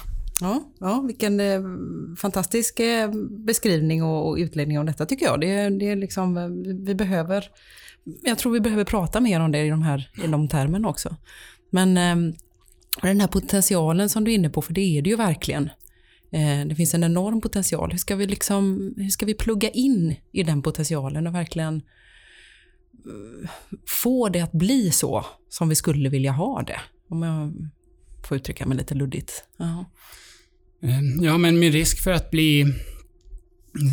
[0.40, 1.62] Ja, ja, vilken eh,
[2.18, 5.40] fantastisk eh, beskrivning och, och, utläggning om detta tycker jag.
[5.40, 7.44] Det, det är liksom, eh, vi, vi behöver,
[8.22, 11.16] jag tror vi behöver prata mer om det i de här i de termerna också.
[11.70, 12.34] Men eh,
[13.02, 15.70] den här potentialen som du är inne på, för det är det ju verkligen.
[16.32, 17.90] Eh, det finns en enorm potential.
[17.90, 23.50] Hur ska vi liksom, hur ska vi plugga in i den potentialen och verkligen eh,
[23.86, 26.80] få det att bli så som vi skulle vilja ha det?
[27.08, 27.52] Om jag
[28.28, 29.44] får uttrycka mig lite luddigt.
[29.60, 29.84] Uh -huh.
[30.82, 32.60] Ehm, ja, men med risk för att bli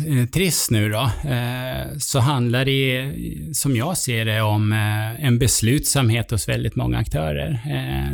[0.08, 3.12] eh, trist nu då, eh, så handlar det,
[3.54, 7.60] som jag ser det, om eh, en beslutsamhet hos väldigt många aktörer.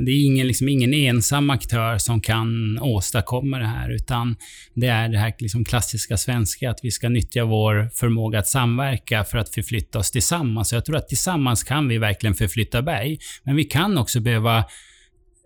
[0.00, 4.36] Det är ingen, liksom, ingen ensam aktör som kan åstadkomma det här, utan
[4.74, 9.24] det är det här liksom klassiska svenska, att vi ska nyttja vår förmåga att samverka
[9.24, 10.72] för att förflytta oss tillsammans.
[10.72, 14.64] Jag tror att tillsammans kan vi verkligen förflytta berg, men vi kan också behöva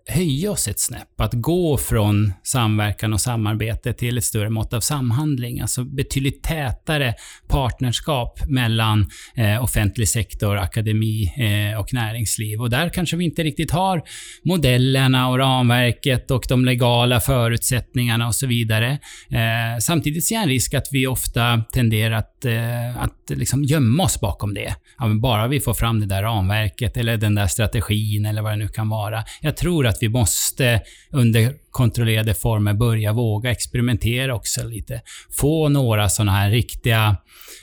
[0.07, 1.21] höja oss ett snäpp.
[1.21, 5.61] Att gå från samverkan och samarbete till ett större mått av samhandling.
[5.61, 7.13] Alltså betydligt tätare
[7.47, 12.61] partnerskap mellan eh, offentlig sektor, akademi eh, och näringsliv.
[12.61, 14.01] Och där kanske vi inte riktigt har
[14.43, 18.91] modellerna och ramverket och de legala förutsättningarna och så vidare.
[19.31, 24.03] Eh, samtidigt ser jag en risk att vi ofta tenderar att, eh, att liksom gömma
[24.03, 24.75] oss bakom det.
[24.97, 28.55] Ja, bara vi får fram det där ramverket eller den där strategin eller vad det
[28.55, 29.23] nu kan vara.
[29.41, 30.81] Jag tror att att vi måste
[31.11, 35.01] under kontrollerade former börja våga experimentera också lite.
[35.39, 37.17] Få några sådana här riktiga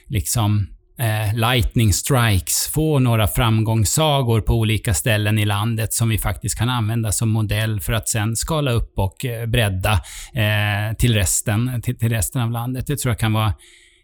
[0.08, 0.66] liksom
[0.98, 6.68] eh, lightning strikes, få några framgångssagor på olika ställen i landet som vi faktiskt kan
[6.68, 9.92] använda som modell för att sen skala upp och eh, bredda
[10.34, 12.86] eh, till, resten, till, till resten av landet.
[12.86, 13.54] Det tror jag kan vara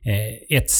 [0.04, 0.70] Eh, ett,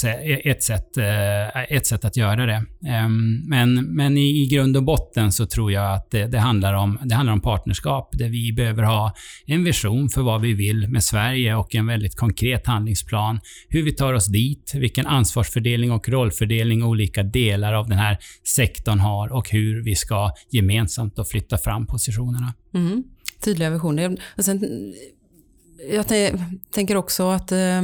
[0.45, 2.65] ett, sätt, eh, ett sätt att göra det.
[2.89, 6.75] Ehm, men, men i, i grund och botten så tror jag att det, det, handlar
[6.75, 9.15] om, det handlar om partnerskap där vi behöver ha
[9.47, 13.41] en vision för vad vi vill med Sverige och en väldigt konkret handlingsplan.
[13.69, 18.19] Hur vi tar oss dit, vilken ansvarsfördelning och rollfördelning olika delar av den här
[18.57, 22.55] sektorn har och hur vi ska gemensamt då flytta fram positionerna.
[22.75, 23.05] Mm.
[23.45, 24.17] Tydliga visioner.
[24.37, 24.65] Och sen,
[25.93, 26.05] jag
[26.75, 27.83] tänker också att eh,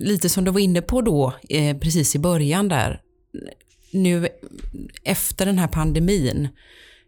[0.00, 3.00] lite som du var inne på då, eh, precis i början där.
[3.92, 4.28] Nu
[5.04, 6.48] efter den här pandemin,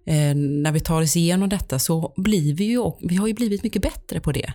[0.06, 3.62] eh, när vi tar oss igenom detta så blir vi ju, vi har ju blivit
[3.62, 4.52] mycket bättre på det.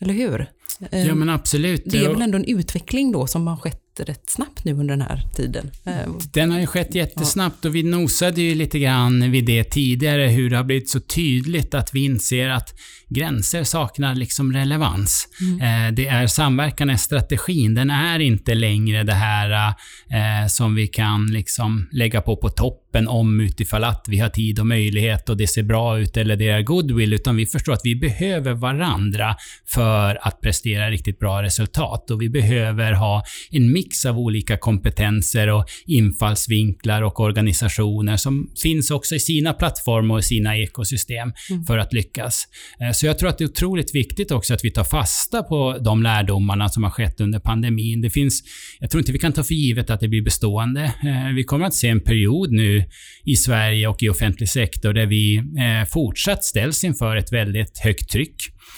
[0.00, 0.50] Eller hur?
[0.90, 1.82] Ja men absolut.
[1.86, 5.00] Det är väl ändå en utveckling då som har skett rätt snabbt nu under den
[5.00, 5.70] här tiden.
[5.84, 5.92] Eh,
[6.32, 10.50] den har ju skett jättesnabbt och vi nosade ju lite grann vid det tidigare, hur
[10.50, 12.74] det har blivit så tydligt att vi inser att
[13.08, 15.28] gränser saknar liksom relevans.
[15.40, 15.86] Mm.
[15.86, 17.74] Eh, det är samverkan är strategin.
[17.74, 19.74] Den är inte längre det här
[20.10, 24.60] eh, som vi kan liksom lägga på på toppen om utifall att vi har tid
[24.60, 27.80] och möjlighet och det ser bra ut eller det är goodwill, utan vi förstår att
[27.84, 34.06] vi behöver varandra för att prestera riktigt bra resultat och vi behöver ha en mix
[34.06, 40.56] av olika kompetenser och infallsvinklar och organisationer som finns också i sina plattformar och sina
[40.56, 41.64] ekosystem mm.
[41.64, 42.44] för att lyckas.
[42.80, 45.78] Eh, så jag tror att det är otroligt viktigt också att vi tar fasta på
[45.78, 48.00] de lärdomarna som har skett under pandemin.
[48.00, 48.42] Det finns,
[48.80, 50.82] jag tror inte vi kan ta för givet att det blir bestående.
[50.84, 52.84] Eh, vi kommer att se en period nu
[53.24, 58.10] i Sverige och i offentlig sektor där vi eh, fortsatt ställs inför ett väldigt högt
[58.10, 58.36] tryck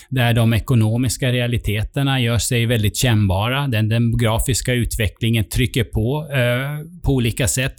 [0.08, 3.66] där de ekonomiska realiteterna gör sig väldigt kännbara.
[3.68, 7.74] Den demografiska utvecklingen trycker på eh, på olika sätt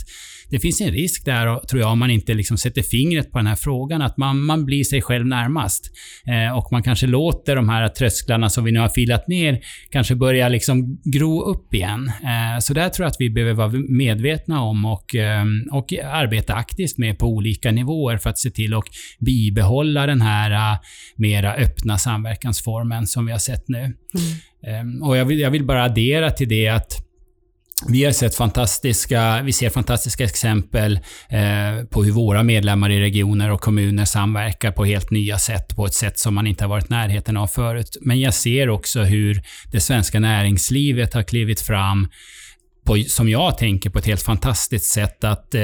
[0.56, 3.48] det finns en risk där, tror jag, om man inte liksom sätter fingret på den
[3.48, 5.91] här frågan, att man, man blir sig själv närmast.
[6.28, 10.15] Eh, och man kanske låter de här trösklarna som vi nu har filat ner, kanske
[10.15, 12.12] börja liksom gro upp igen.
[12.24, 16.54] Eh, så där tror jag att vi behöver vara medvetna om och, eh, och arbeta
[16.54, 18.86] aktivt med på olika nivåer för att se till att
[19.20, 20.80] bibehålla den här uh,
[21.15, 23.80] mera öppna samverkansformen som vi har sett nu.
[23.80, 23.96] Mm.
[24.68, 27.05] Ehm, och jag vill, jag vill bara addera till det att
[27.88, 33.52] vi har sett fantastiska, vi ser fantastiska exempel eh, på hur våra medlemmar i regioner
[33.52, 36.86] och kommuner samverkar på helt nya sätt, på ett sätt som man inte har varit
[36.86, 37.98] i närheten av förut.
[38.02, 42.08] Men jag ser också hur det svenska näringslivet har klivit fram
[42.86, 45.62] på, som jag tänker, på ett helt fantastiskt sätt att eh,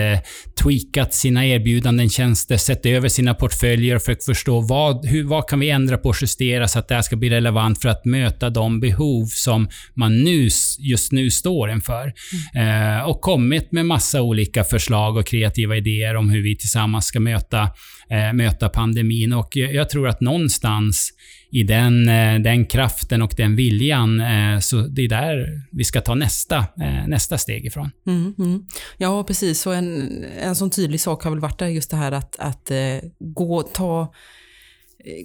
[0.64, 5.60] tweakat sina erbjudanden, tjänster, sett över sina portföljer och försökt förstå vad, hur, vad kan
[5.60, 8.50] vi ändra på och justera så att det här ska bli relevant för att möta
[8.50, 12.14] de behov som man nu, just nu står inför.
[12.56, 12.98] Mm.
[12.98, 17.20] Eh, och kommit med massa olika förslag och kreativa idéer om hur vi tillsammans ska
[17.20, 17.62] möta,
[18.10, 19.34] eh, möta pandemin.
[19.34, 21.12] Och jag tror att någonstans
[21.52, 26.02] i den, eh, den kraften och den viljan, eh, så det är där vi ska
[26.02, 27.92] ta nästa, eh, nästa steg ifrån.
[28.08, 28.66] Mm, mm.
[28.98, 29.66] Ja, precis.
[29.66, 32.72] Och en, en sån tydlig sak har väl varit just det här att, att
[33.20, 34.14] gå, ta,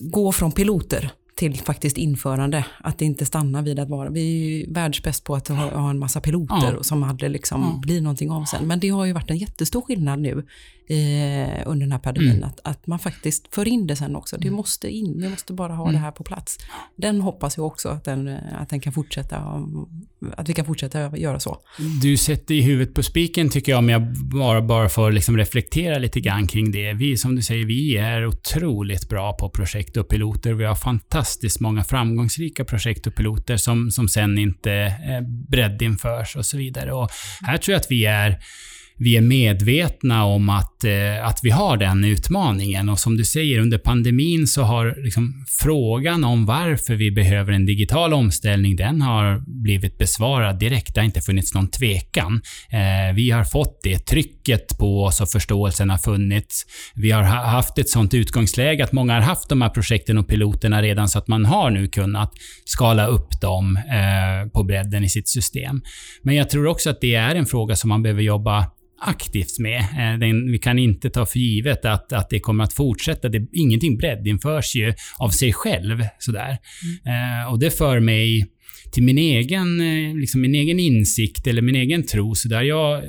[0.00, 2.64] gå från piloter till faktiskt införande.
[2.80, 4.10] Att det inte stannar vid att vara...
[4.10, 6.82] Vi är ju världsbäst på att ha, ha en massa piloter ja.
[6.82, 7.80] som aldrig liksom ja.
[7.82, 8.66] blir någonting av sen.
[8.66, 10.46] Men det har ju varit en jättestor skillnad nu
[10.88, 12.31] eh, under den här pandemin.
[12.31, 12.49] Mm.
[12.49, 14.37] Att, att man faktiskt för in det sen också.
[14.37, 14.57] Det mm.
[14.57, 15.94] måste in, vi måste bara ha mm.
[15.94, 16.59] det här på plats.
[16.96, 19.66] Den hoppas jag också att den, att den kan fortsätta,
[20.37, 21.59] att vi kan fortsätta göra så.
[22.03, 25.99] Du sätter i huvudet på spiken tycker jag, om jag bara, bara får liksom reflektera
[25.99, 26.92] lite grann kring det.
[26.92, 30.53] Vi, som du säger, vi är otroligt bra på projekt och piloter.
[30.53, 34.94] Vi har fantastiskt många framgångsrika projekt och piloter som, som sen inte
[35.49, 36.92] breddinförs och så vidare.
[36.92, 37.11] Och
[37.46, 38.38] här tror jag att vi är
[38.98, 42.88] vi är medvetna om att, eh, att vi har den utmaningen.
[42.88, 47.66] Och som du säger, under pandemin så har liksom frågan om varför vi behöver en
[47.66, 50.94] digital omställning, den har blivit besvarad direkt.
[50.94, 52.40] Det har inte funnits någon tvekan.
[52.70, 56.64] Eh, vi har fått det trycket på oss och förståelsen har funnits.
[56.94, 60.82] Vi har haft ett sånt utgångsläge att många har haft de här projekten och piloterna
[60.82, 62.32] redan så att man har nu kunnat
[62.64, 65.82] skala upp dem eh, på bredden i sitt system.
[66.22, 68.66] Men jag tror också att det är en fråga som man behöver jobba
[68.98, 69.80] aktivt med.
[69.80, 73.28] Eh, den, vi kan inte ta för givet att, att det kommer att fortsätta.
[73.28, 76.04] Det, ingenting breddinförs ju av sig själv.
[76.18, 76.59] Sådär.
[77.06, 77.42] Mm.
[77.42, 78.46] Eh, och det för mig
[78.92, 82.35] till min egen, eh, liksom min egen insikt eller min egen tro.
[82.35, 83.02] Så där jag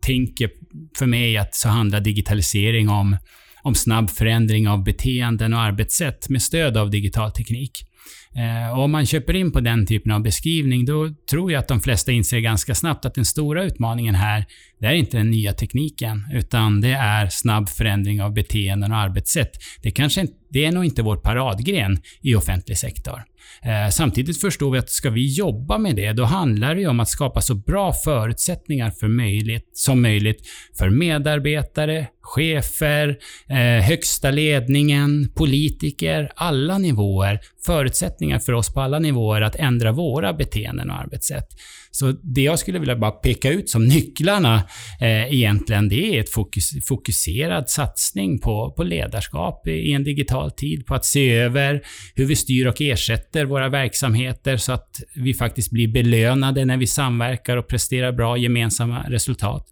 [0.00, 0.50] tänker
[0.98, 3.16] för mig att så handlar digitalisering om,
[3.62, 7.87] om snabb förändring av beteenden och arbetssätt med stöd av digital teknik.
[8.36, 11.68] Eh, och om man köper in på den typen av beskrivning, då tror jag att
[11.68, 14.44] de flesta inser ganska snabbt att den stora utmaningen här,
[14.80, 19.52] det är inte den nya tekniken, utan det är snabb förändring av beteenden och arbetssätt.
[19.82, 23.22] Det, kanske, det är nog inte vår paradgren i offentlig sektor.
[23.62, 27.08] Eh, samtidigt förstår vi att ska vi jobba med det, då handlar det om att
[27.08, 30.46] skapa så bra förutsättningar för möjligt, som möjligt
[30.78, 37.40] för medarbetare, chefer, eh, högsta ledningen, politiker, alla nivåer.
[37.66, 41.48] Förutsättningar för oss på alla nivåer att ändra våra beteenden och arbetssätt.
[41.90, 44.56] Så det jag skulle vilja bara peka ut som nycklarna
[45.00, 50.86] eh, egentligen, det är ett fokus, fokuserad satsning på, på ledarskap i en digital tid,
[50.86, 51.80] på att se över
[52.14, 56.86] hur vi styr och ersätter våra verksamheter så att vi faktiskt blir belönade när vi
[56.86, 59.68] samverkar och presterar bra gemensamma resultat.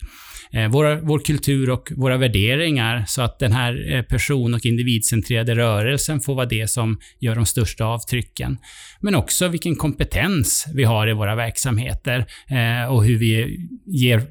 [0.52, 5.54] Eh, våra, vår kultur och våra värderingar så att den här eh, person och individcentrerade
[5.54, 8.58] rörelsen får vara det som gör de största avtrycken.
[9.00, 14.22] Men också vilken kompetens vi har i våra verksamheter eh, och hur vi ger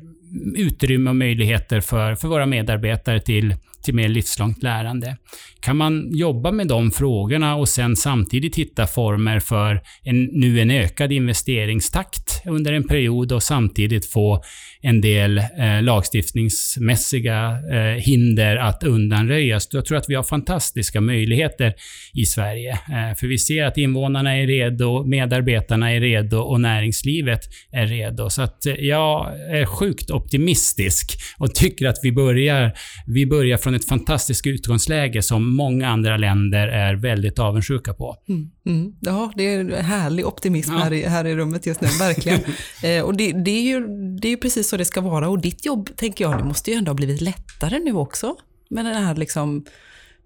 [0.56, 5.18] utrymme och möjligheter för, för våra medarbetare till till mer livslångt lärande.
[5.60, 10.72] Kan man jobba med de frågorna och sen samtidigt hitta former för en, nu en
[10.72, 14.44] ökad investeringstakt under en period och samtidigt få
[14.82, 19.68] en del eh, lagstiftningsmässiga eh, hinder att undanröjas.
[19.72, 21.74] Jag tror att vi har fantastiska möjligheter
[22.14, 22.72] i Sverige.
[22.72, 27.40] Eh, för vi ser att invånarna är redo, medarbetarna är redo och näringslivet
[27.72, 28.30] är redo.
[28.30, 32.72] Så att eh, jag är sjukt optimistisk och tycker att vi börjar,
[33.08, 38.16] vi börjar från ett fantastiskt utgångsläge som många andra länder är väldigt avundsjuka på.
[38.30, 38.94] Mm, mm.
[39.02, 40.80] Ja, det är härlig optimism ja.
[40.80, 42.40] här, i, här i rummet just nu, verkligen.
[42.84, 43.88] eh, och det, det, är ju,
[44.22, 45.30] det är ju precis så det ska vara.
[45.30, 48.36] Och ditt jobb, tänker jag, det måste ju ändå ha blivit lättare nu också
[48.70, 49.66] med den här liksom,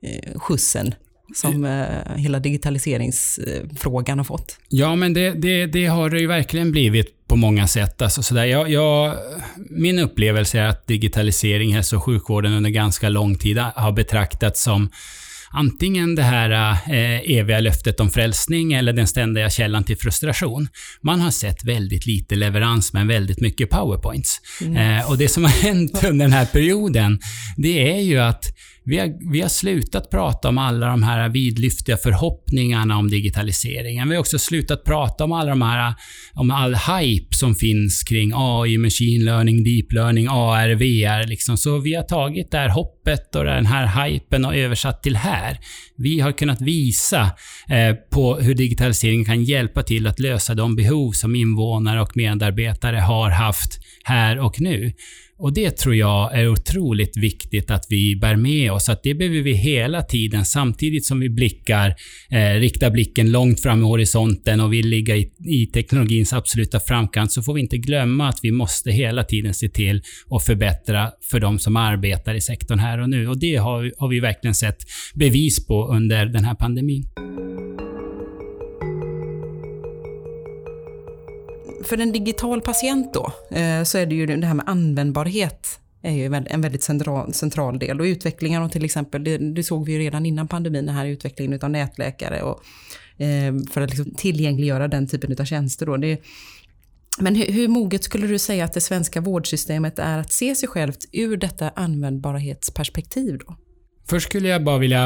[0.02, 0.94] eh, skjutsen
[1.36, 4.58] som eh, hela digitaliseringsfrågan har fått.
[4.70, 8.02] Ja, men det, det, det, har det ju verkligen blivit på många sätt.
[8.02, 8.46] Alltså sådär.
[8.46, 9.16] Jag, jag,
[9.70, 14.64] min upplevelse är att digitalisering i hälso och sjukvården under ganska lång tid har betraktats
[14.64, 14.90] som
[15.52, 20.68] antingen det här eh, eviga löftet om frälsning eller den ständiga källan till frustration.
[21.02, 24.42] Man har sett väldigt lite leverans men väldigt mycket powerpoints.
[24.62, 25.00] Mm.
[25.00, 27.20] Eh, och det som har hänt under den här perioden,
[27.58, 28.46] det är ju att
[28.90, 34.10] vi har, vi har slutat prata om alla de här vidlyftiga förhoppningarna om digitaliseringen.
[34.10, 35.94] Vi har också slutat prata om alla de här,
[36.34, 41.28] om all hype som finns kring AI, machine learning, deep learning, AR, VR.
[41.28, 41.58] Liksom.
[41.58, 45.58] Så vi har tagit det här hoppet och den här hypen och översatt till här.
[45.98, 47.22] Vi har kunnat visa
[47.70, 52.98] eh, på hur digitaliseringen kan hjälpa till att lösa de behov som invånare och medarbetare
[52.98, 54.94] har haft här och nu.
[55.40, 58.90] Och det tror jag är otroligt viktigt att vi bär med oss.
[58.90, 61.96] Att det behöver vi hela tiden, samtidigt som vi blickar,
[62.32, 67.32] eh, riktar blicken långt fram i horisonten och vill ligga i, i teknologins absoluta framkant,
[67.32, 71.40] så får vi inte glömma att vi måste hela tiden se till att förbättra för
[71.40, 73.28] de som arbetar i sektorn här och nu.
[73.28, 74.78] Och det har, har vi verkligen sett
[75.16, 77.04] bevis på under den här pandemin.
[81.90, 86.12] För en digital patient då, eh, så är det ju det här med användbarhet är
[86.12, 88.00] ju en väldigt central, central del.
[88.00, 91.06] Och utvecklingen av till exempel, det, det, såg vi ju redan innan pandemin, den här
[91.06, 92.64] utvecklingen av nätläkare och,
[93.24, 95.86] eh, för att liksom tillgängliggöra den typen av tjänster.
[95.86, 95.98] Då.
[95.98, 96.22] Det,
[97.20, 100.70] men hur, hur moget skulle du säga att det svenska vårdsystemet är att se sig
[100.70, 103.38] självt ur detta användbarhetsperspektiv?
[103.38, 103.56] Då?
[104.10, 105.06] Först skulle jag bara vilja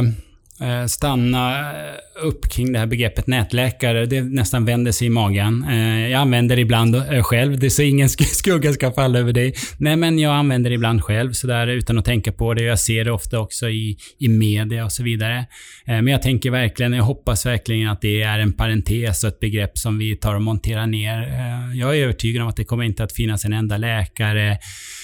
[0.61, 4.05] eh, stanna eh, upp kring det här begreppet nätläkare.
[4.05, 5.65] Det nästan vänder sig i magen.
[5.69, 9.53] Eh, jag använder det ibland eh, själv, det så ingen skugga ska falla över dig.
[9.77, 12.63] Nej, men jag använder det ibland själv sådär utan att tänka på det.
[12.63, 15.37] Jag ser det ofta också i, i media och så vidare.
[15.37, 15.45] Eh,
[15.85, 19.77] men jag tänker verkligen, jag hoppas verkligen att det är en parentes och ett begrepp
[19.77, 21.33] som vi tar och monterar ner.
[21.75, 24.57] Jag är övertygad om att det kommer inte att finnas en enda läkare,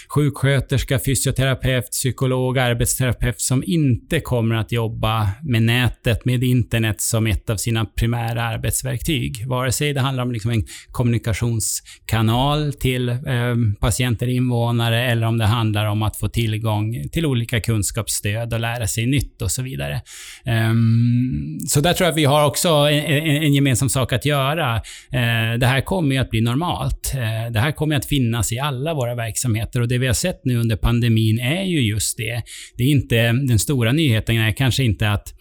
[0.10, 7.28] sjuksköterska, fysioterapeut, psykolog, arbetsterapeut som inte kommer att jobba med nätet, med internet, internet som
[7.28, 9.47] ett av sina primära arbetsverktyg.
[9.47, 15.45] Vare sig det handlar om liksom en kommunikationskanal till eh, patienter, invånare, eller om det
[15.45, 20.02] handlar om att få tillgång till olika kunskapsstöd och lära sig nytt och så vidare.
[20.45, 24.76] Um, så där tror jag att vi har också en, en, gemensam sak att göra.
[24.76, 27.14] Uh, det här kommer ju att bli normalt.
[27.16, 30.41] Uh, det här kommer att finnas i alla våra verksamheter och det vi har sett
[30.45, 32.43] nu under pandemin är ju just det.
[32.78, 33.16] Det är inte,
[33.47, 35.34] den stora nyheten är kanske inte att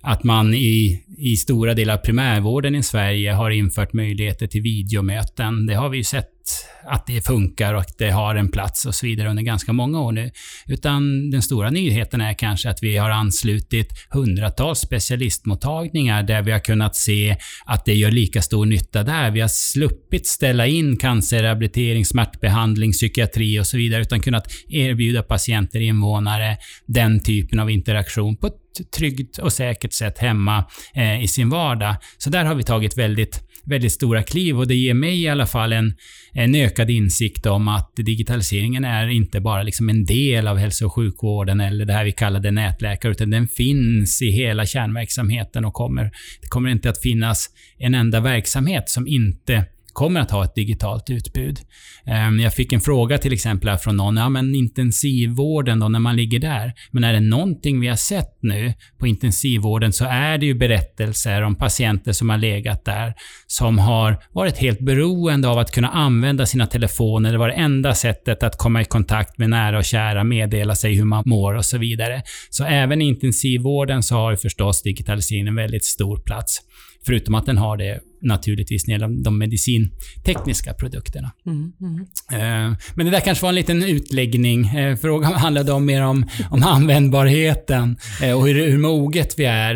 [0.00, 5.66] att man i, i stora delar av primärvården i Sverige har infört möjligheter till videomöten.
[5.66, 6.39] Det har vi ju sett
[6.84, 10.00] att det funkar och att det har en plats och så vidare under ganska många
[10.00, 10.30] år nu.
[10.66, 16.58] Utan den stora nyheten är kanske att vi har anslutit hundratals specialistmottagningar där vi har
[16.58, 19.30] kunnat se att det gör lika stor nytta där.
[19.30, 25.80] Vi har sluppit ställa in cancerrehabilitering, smärtbehandling, psykiatri och så vidare, utan kunnat erbjuda patienter,
[25.80, 28.54] invånare, den typen av interaktion på ett
[28.96, 31.96] tryggt och säkert sätt hemma eh, i sin vardag.
[32.18, 35.46] Så där har vi tagit väldigt väldigt stora kliv och det ger mig i alla
[35.46, 35.94] fall en,
[36.40, 40.94] en ökad insikt om att digitaliseringen är inte bara liksom en del av hälso och
[40.94, 46.04] sjukvården eller det här vi kallade nätläkare, utan den finns i hela kärnverksamheten och kommer,
[46.40, 51.10] det kommer inte att finnas en enda verksamhet som inte kommer att ha ett digitalt
[51.10, 51.58] utbud.
[52.06, 56.16] Ehm, jag fick en fråga till exempel från någon, ja men intensivvården då, när man
[56.16, 56.72] ligger där.
[56.90, 61.42] Men är det någonting vi har sett nu på intensivvården så är det ju berättelser
[61.42, 63.14] om patienter som har legat där,
[63.46, 67.32] som har varit helt beroende av att kunna använda sina telefoner.
[67.32, 70.94] Det var det enda sättet att komma i kontakt med nära och kära, meddela sig
[70.94, 72.22] hur man mår och så vidare.
[72.50, 76.60] Så även i intensivvården så har ju förstås digitaliseringen en väldigt stor plats.
[77.06, 81.32] Förutom att den har det naturligtvis när det gäller de medicintekniska produkterna.
[81.46, 82.76] Mm, mm.
[82.94, 84.66] Men det där kanske var en liten utläggning.
[84.66, 89.74] Eh, frågan handlade om mer om, om användbarheten eh, och hur, hur moget vi är.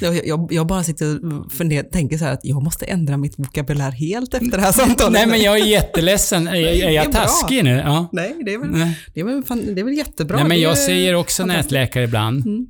[0.00, 3.38] Jag, jag, jag bara sitter och funderar, tänker så här att jag måste ändra mitt
[3.38, 5.12] vokabulär helt efter det här samtalet.
[5.12, 6.48] Nej, men jag är jätteledsen.
[6.48, 7.82] Är, är jag taskig nu?
[7.84, 8.08] Ja.
[8.12, 10.36] Nej, det är väl, det är väl, fan, det är väl jättebra.
[10.36, 12.46] Nej, men jag säger också nätläkare ibland.
[12.46, 12.66] Mm.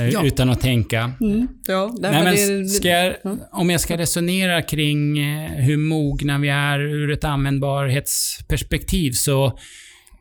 [0.00, 0.26] Eh, ja.
[0.26, 1.12] Utan att tänka.
[1.20, 1.48] Mm.
[1.66, 3.14] Ja, nej, nej, men det, ska jag,
[3.52, 9.58] om jag ska resonera kring eh, hur mogna vi är ur ett användbarhetsperspektiv så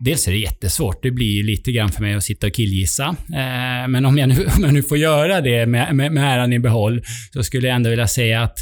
[0.03, 1.03] Dels är det jättesvårt.
[1.03, 3.15] Det blir lite grann för mig att sitta och killgissa.
[3.33, 6.53] Eh, men om jag, nu, om jag nu får göra det med, med, med äran
[6.53, 7.03] i behåll
[7.33, 8.57] så skulle jag ändå vilja säga att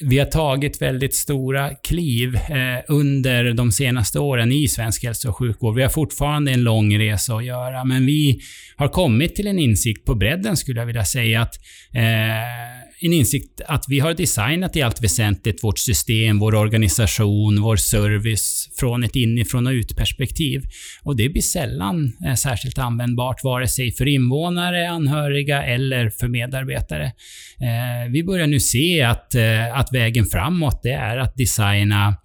[0.00, 5.36] vi har tagit väldigt stora kliv eh, under de senaste åren i svensk hälso och
[5.36, 5.74] sjukvård.
[5.74, 8.40] Vi har fortfarande en lång resa att göra, men vi
[8.76, 11.54] har kommit till en insikt på bredden, skulle jag vilja säga, att
[11.94, 12.73] eh,
[13.06, 18.70] en insikt att vi har designat i allt väsentligt vårt system, vår organisation, vår service
[18.80, 20.62] från ett inifrån och ut-perspektiv.
[21.02, 27.04] Och det blir sällan eh, särskilt användbart, vare sig för invånare, anhöriga eller för medarbetare.
[27.60, 32.16] Eh, vi börjar nu se att, eh, att vägen framåt det är att designa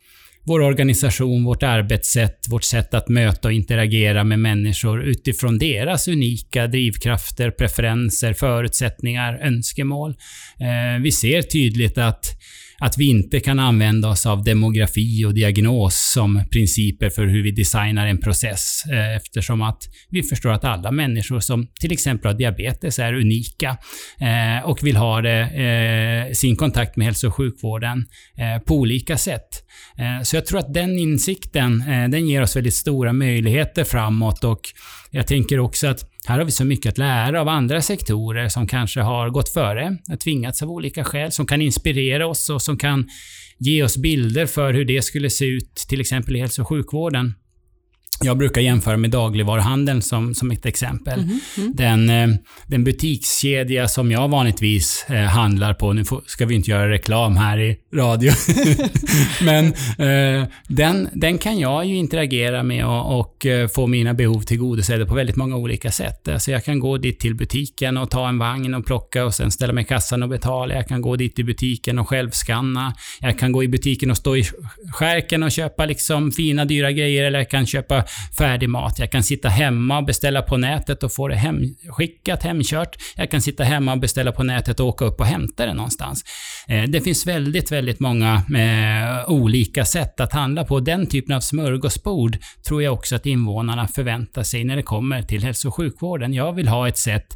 [0.49, 6.67] vår organisation, vårt arbetssätt, vårt sätt att möta och interagera med människor utifrån deras unika
[6.67, 10.15] drivkrafter, preferenser, förutsättningar, önskemål.
[10.59, 12.25] Eh, vi ser tydligt att
[12.79, 17.51] att vi inte kan använda oss av demografi och diagnos som principer för hur vi
[17.51, 22.37] designar en process eh, eftersom att vi förstår att alla människor som till exempel har
[22.37, 23.77] diabetes är unika
[24.19, 28.05] eh, och vill ha det, eh, sin kontakt med hälso och sjukvården
[28.65, 29.47] på olika sätt.
[30.23, 34.61] Så jag tror att den insikten, den ger oss väldigt stora möjligheter framåt och
[35.11, 38.67] jag tänker också att här har vi så mycket att lära av andra sektorer som
[38.67, 43.09] kanske har gått före, tvingats av olika skäl, som kan inspirera oss och som kan
[43.57, 47.33] ge oss bilder för hur det skulle se ut, till exempel i hälso och sjukvården.
[48.21, 51.19] Jag brukar jämföra med dagligvaruhandeln som, som ett exempel.
[51.19, 51.73] Mm, mm.
[51.75, 52.37] Den, eh,
[52.67, 57.37] den butikskedja som jag vanligtvis eh, handlar på, nu får, ska vi inte göra reklam
[57.37, 58.31] här i radio,
[59.41, 59.65] men
[59.97, 63.45] eh, den, den kan jag ju interagera med och, och
[63.75, 66.27] få mina behov tillgodosedda på väldigt många olika sätt.
[66.27, 69.51] Alltså jag kan gå dit till butiken och ta en vagn och plocka och sen
[69.51, 70.73] ställa mig i kassan och betala.
[70.73, 72.93] Jag kan gå dit till butiken och självskanna.
[73.19, 74.43] Jag kan gå i butiken och stå i
[74.93, 77.98] skärken och köpa liksom fina dyra grejer eller jag kan köpa
[78.37, 78.99] färdig mat.
[78.99, 82.95] Jag kan sitta hemma och beställa på nätet och få det hemskickat, hemkört.
[83.15, 86.23] Jag kan sitta hemma och beställa på nätet och åka upp och hämta det någonstans.
[86.67, 90.79] Eh, det finns väldigt, väldigt många eh, olika sätt att handla på.
[90.79, 92.37] Den typen av smörgåsbord
[92.67, 96.33] tror jag också att invånarna förväntar sig när det kommer till hälso och sjukvården.
[96.33, 97.27] Jag vill ha ett sätt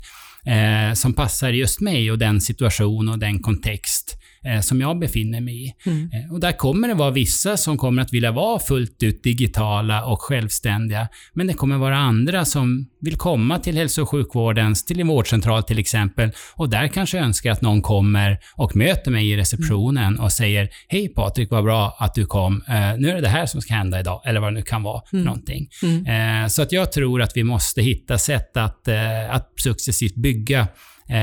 [0.46, 5.42] eh, som passar just mig och den situation och den kontext eh, som jag befinner
[5.42, 5.74] mig i.
[5.86, 6.10] Mm.
[6.14, 10.06] Eh, och där kommer det vara vissa som kommer att vilja vara fullt ut digitala
[10.06, 11.08] och självständiga.
[11.34, 15.64] Men det kommer vara andra som vill komma till hälso och sjukvårdens, till en vårdcentral
[15.64, 20.20] till exempel, och där kanske önskar att någon kommer och möter mig i receptionen mm.
[20.20, 22.64] och säger Hej Patrik, vad bra att du kom.
[22.68, 24.84] Eh, nu är det det här som ska hända idag, eller vad det nu kan
[24.84, 25.26] vara mm.
[25.26, 25.70] någonting.
[25.84, 26.44] Mm.
[26.44, 28.88] Eh, så att jag tror att vi måste hitta sätt att,
[29.30, 30.68] att successivt bygga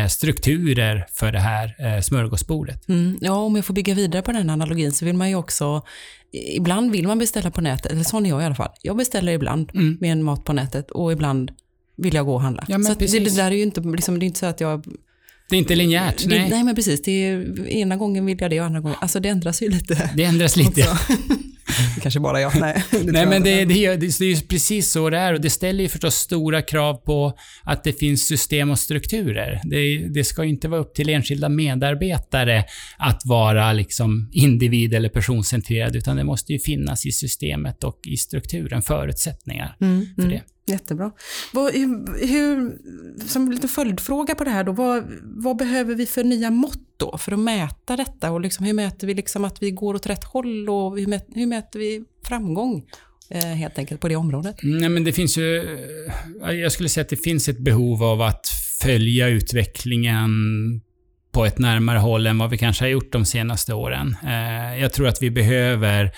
[0.09, 2.89] strukturer för det här eh, smörgåsbordet.
[2.89, 5.83] Mm, ja, om jag får bygga vidare på den analogin så vill man ju också
[6.33, 8.71] Ibland vill man beställa på nätet, eller sån är jag i alla fall.
[8.83, 9.99] Jag beställer ibland mm.
[10.01, 11.53] med en mat på nätet och ibland
[11.97, 12.65] vill jag gå och handla.
[12.69, 14.85] Ja, så det, det, där är ju inte, liksom, det är inte så att jag
[15.51, 16.27] det är inte linjärt.
[16.27, 17.03] Nej, nej men precis.
[17.03, 18.97] Det är, ena gången vill jag det och andra gången...
[19.01, 20.11] Alltså det ändras ju lite.
[20.17, 20.81] Det ändras lite.
[21.95, 22.61] det kanske bara jag.
[22.61, 25.51] Nej, det nej men det, det, det, är ju precis så det är och det
[25.51, 29.61] ställer ju förstås stora krav på att det finns system och strukturer.
[29.65, 32.65] Det, det ska ju inte vara upp till enskilda medarbetare
[32.99, 38.17] att vara liksom individ eller personcentrerad utan det måste ju finnas i systemet och i
[38.17, 40.41] strukturen förutsättningar mm, för mm.
[40.71, 41.11] Jättebra.
[41.53, 42.79] Vad, hur,
[43.29, 47.19] som lite följdfråga på det här då, vad, vad, behöver vi för nya mått då
[47.19, 50.25] för att mäta detta och liksom, hur mäter vi liksom att vi går åt rätt
[50.25, 52.85] håll och hur, mäter, hur mäter vi framgång?
[53.31, 54.63] Eh, helt enkelt på det området?
[54.63, 55.57] Mm, nej, men det finns ju...
[56.43, 58.47] Eh, jag skulle säga att det finns ett behov av att
[58.83, 60.31] följa utvecklingen
[61.33, 64.17] på ett närmare håll än vad vi kanske har gjort de senaste åren.
[64.25, 66.13] Eh, jag tror att vi behöver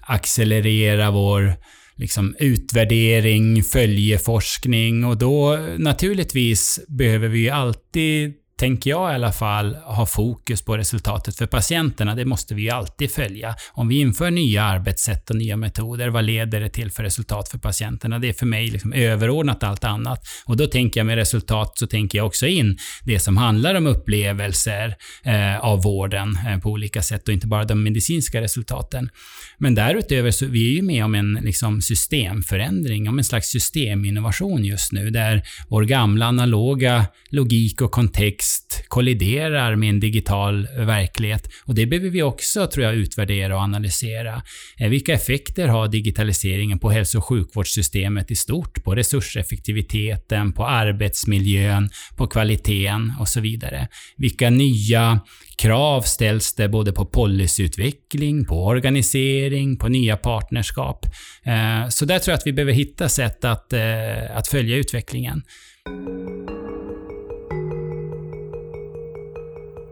[0.00, 1.54] accelerera vår
[1.96, 5.04] liksom utvärdering, följeforskning.
[5.04, 11.36] Och då naturligtvis behöver vi alltid tänker jag i alla fall, ha fokus på resultatet
[11.36, 12.14] för patienterna.
[12.14, 13.54] Det måste vi ju alltid följa.
[13.72, 17.58] Om vi inför nya arbetssätt och nya metoder, vad leder det till för resultat för
[17.58, 18.18] patienterna?
[18.18, 20.26] Det är för mig liksom överordnat allt annat.
[20.44, 23.86] Och då tänker jag med resultat så tänker jag också in det som handlar om
[23.86, 29.10] upplevelser eh, av vården eh, på olika sätt och inte bara de medicinska resultaten.
[29.58, 34.64] Men därutöver så vi är ju med om en liksom, systemförändring, om en slags systeminnovation
[34.64, 38.45] just nu, där vår gamla analoga logik och kontext
[38.88, 41.50] kolliderar med en digital verklighet.
[41.64, 44.42] Och det behöver vi också, tror jag, utvärdera och analysera.
[44.78, 48.84] Eh, vilka effekter har digitaliseringen på hälso och sjukvårdssystemet i stort?
[48.84, 53.88] På resurseffektiviteten, på arbetsmiljön, på kvaliteten och så vidare.
[54.16, 55.20] Vilka nya
[55.58, 61.06] krav ställs det både på policyutveckling, på organisering, på nya partnerskap.
[61.44, 65.42] Eh, så där tror jag att vi behöver hitta sätt att, eh, att följa utvecklingen.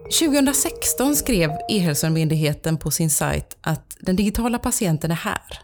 [0.05, 5.59] 2016 skrev E-hälsomyndigheten på sin sajt att den digitala patienten är här.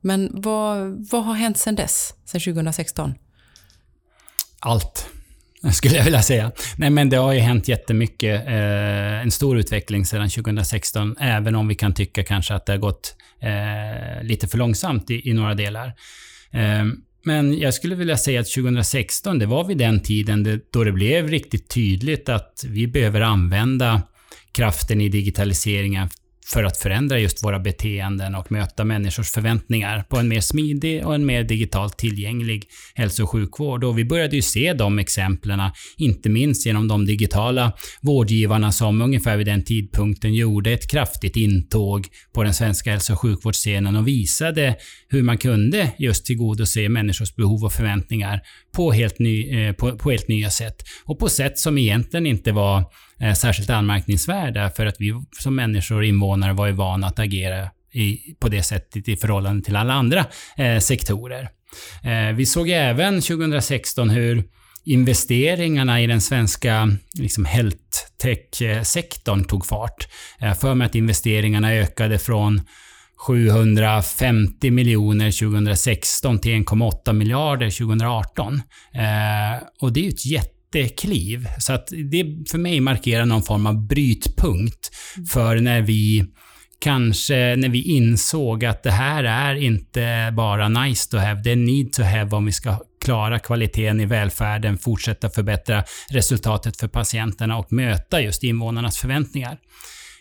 [0.00, 3.14] Men vad, vad har hänt sedan dess, sedan 2016?
[4.60, 5.08] Allt.
[5.72, 6.52] skulle jag vilja säga.
[6.76, 8.46] Nej, men det har ju hänt jättemycket.
[8.46, 12.78] Eh, en stor utveckling sedan 2016, även om vi kan tycka kanske att det har
[12.78, 15.86] gått eh, lite för långsamt i, i några delar.
[16.50, 16.84] Eh,
[17.24, 20.92] men jag skulle vilja säga att 2016, det var vid den tiden det, då det
[20.92, 24.02] blev riktigt tydligt att vi behöver använda
[24.52, 26.08] kraften i digitaliseringen
[26.46, 31.14] för att förändra just våra beteenden och möta människors förväntningar på en mer smidig och
[31.14, 32.64] en mer digitalt tillgänglig
[32.94, 33.84] hälso och sjukvård.
[33.84, 35.60] Och vi började ju se de exemplen,
[35.96, 42.08] inte minst genom de digitala vårdgivarna som ungefär vid den tidpunkten gjorde ett kraftigt intåg
[42.34, 44.76] på den svenska hälso och sjukvårdsscenen och visade
[45.08, 48.40] hur man kunde just tillgodose människors behov och förväntningar
[48.76, 50.76] på helt, ny, eh, på, på helt nya sätt.
[51.04, 52.84] Och på sätt som egentligen inte var
[53.20, 57.70] eh, särskilt anmärkningsvärda för att vi som människor, och invånare, var ju vana att agera
[57.92, 61.48] i, på det sättet i förhållande till alla andra eh, sektorer.
[62.02, 64.44] Eh, vi såg även 2016 hur
[64.84, 67.78] investeringarna i den svenska liksom, health
[68.22, 70.08] tech-sektorn eh, tog fart.
[70.40, 72.60] Eh, för mig att investeringarna ökade från
[73.26, 78.54] 750 miljoner 2016 till 1,8 miljarder 2018.
[78.94, 81.48] Eh, och det är ju ett jättekliv.
[81.58, 84.90] Så att det för mig markerar någon form av brytpunkt
[85.32, 86.24] för när vi
[86.80, 91.56] kanske när vi insåg att det här är inte bara nice to have, det är
[91.56, 97.56] need to have om vi ska klara kvaliteten i välfärden, fortsätta förbättra resultatet för patienterna
[97.56, 99.58] och möta just invånarnas förväntningar.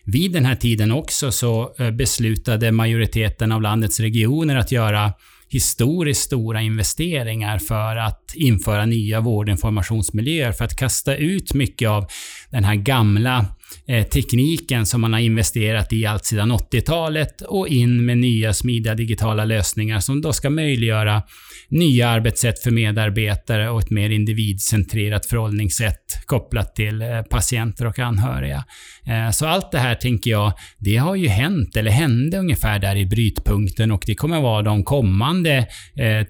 [0.04, 5.14] Vid den här tiden också så eh, beslutade majoriteten av landets regioner att göra
[5.49, 12.08] historiskt stora investeringar för att införa nya vårdinformationsmiljöer, för att kasta ut mycket av
[12.49, 13.45] den här gamla
[13.88, 18.95] Eh, tekniken som man har investerat i allt sedan 80-talet och in med nya smidiga
[18.95, 21.22] digitala lösningar som då ska möjliggöra
[21.69, 28.63] nya arbetssätt för medarbetare och ett mer individcentrerat förhållningssätt kopplat till eh, patienter och anhöriga.
[29.07, 32.95] Eh, så allt det här tänker jag, det har ju hänt, eller hände ungefär där
[32.95, 35.67] i brytpunkten och det kommer vara de kommande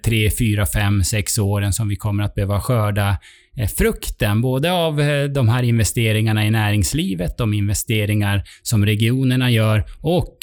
[0.04, 3.16] 3, 4, 5, 6 åren som vi kommer att behöva skörda
[3.56, 9.84] Eh, frukten både av eh, de här investeringarna i näringslivet, de investeringar som regionerna gör
[10.00, 10.38] och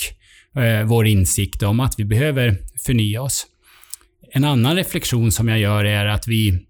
[0.63, 3.47] eh, vår insikt om att vi behöver förnya oss.
[4.31, 6.65] En annan reflektion som jag gör är att vi,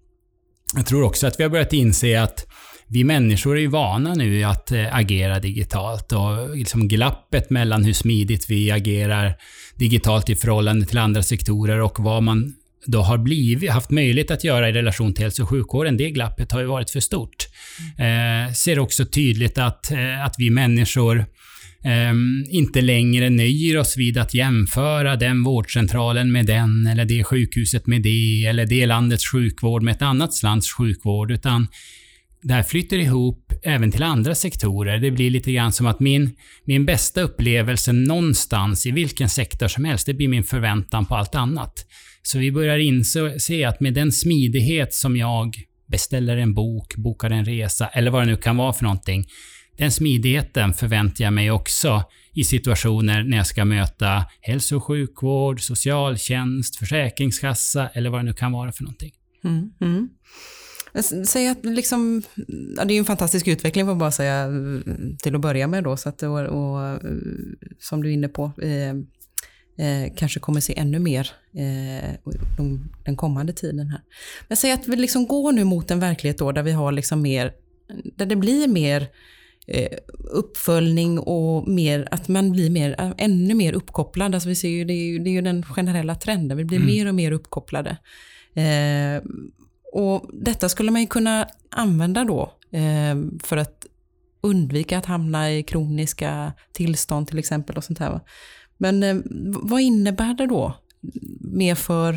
[0.74, 2.46] jag tror också att vi har börjat inse att
[2.88, 8.50] vi människor är ju vana nu att agera digitalt och liksom glappet mellan hur smidigt
[8.50, 9.34] vi agerar
[9.74, 12.54] digitalt i förhållande till andra sektorer och vad man
[12.86, 16.52] då har blivit, haft möjlighet att göra i relation till hälso och sjukvården, det glappet
[16.52, 17.48] har ju varit för stort.
[17.98, 21.18] Eh, ser också tydligt att, eh, att vi människor
[21.84, 22.12] eh,
[22.50, 28.02] inte längre nöjer oss vid att jämföra den vårdcentralen med den, eller det sjukhuset med
[28.02, 31.66] det, eller det landets sjukvård med ett annat lands sjukvård, utan
[32.42, 34.98] det här flyter ihop även till andra sektorer.
[34.98, 36.30] Det blir lite grann som att min,
[36.64, 41.34] min bästa upplevelse någonstans i vilken sektor som helst, det blir min förväntan på allt
[41.34, 41.86] annat.
[42.30, 45.54] Så vi börjar inse att med den smidighet som jag
[45.86, 49.26] beställer en bok, bokar en resa eller vad det nu kan vara för någonting.
[49.76, 52.02] Den smidigheten förväntar jag mig också
[52.34, 58.32] i situationer när jag ska möta hälso och sjukvård, socialtjänst, försäkringskassa eller vad det nu
[58.32, 59.12] kan vara för någonting.
[59.44, 60.08] Mm, mm.
[61.26, 62.22] Säg att liksom,
[62.76, 65.84] ja, det är en fantastisk utveckling får man bara säga mm, till att börja med
[65.84, 65.96] då.
[65.96, 68.94] Så att, och, och mm, som du är inne på, eh,
[69.80, 72.10] eh, kanske kommer se ännu mer eh,
[72.56, 74.00] de, den kommande tiden här.
[74.48, 77.22] Men säg att vi liksom går nu mot en verklighet då där vi har liksom
[77.22, 77.52] mer,
[78.16, 79.08] där det blir mer
[79.66, 79.98] eh,
[80.30, 84.34] uppföljning och mer, att man blir mer, ännu mer uppkopplad.
[84.34, 86.78] Alltså vi ser ju, det, är ju, det är ju den generella trenden, vi blir
[86.78, 86.88] mm.
[86.88, 87.96] mer och mer uppkopplade.
[88.54, 89.22] Eh,
[89.92, 93.86] och detta skulle man ju kunna använda då eh, för att
[94.40, 97.76] undvika att hamna i kroniska tillstånd till exempel.
[97.76, 98.20] och sånt här.
[98.80, 99.16] Men eh,
[99.62, 100.74] vad innebär det då?
[101.40, 102.12] Mer för,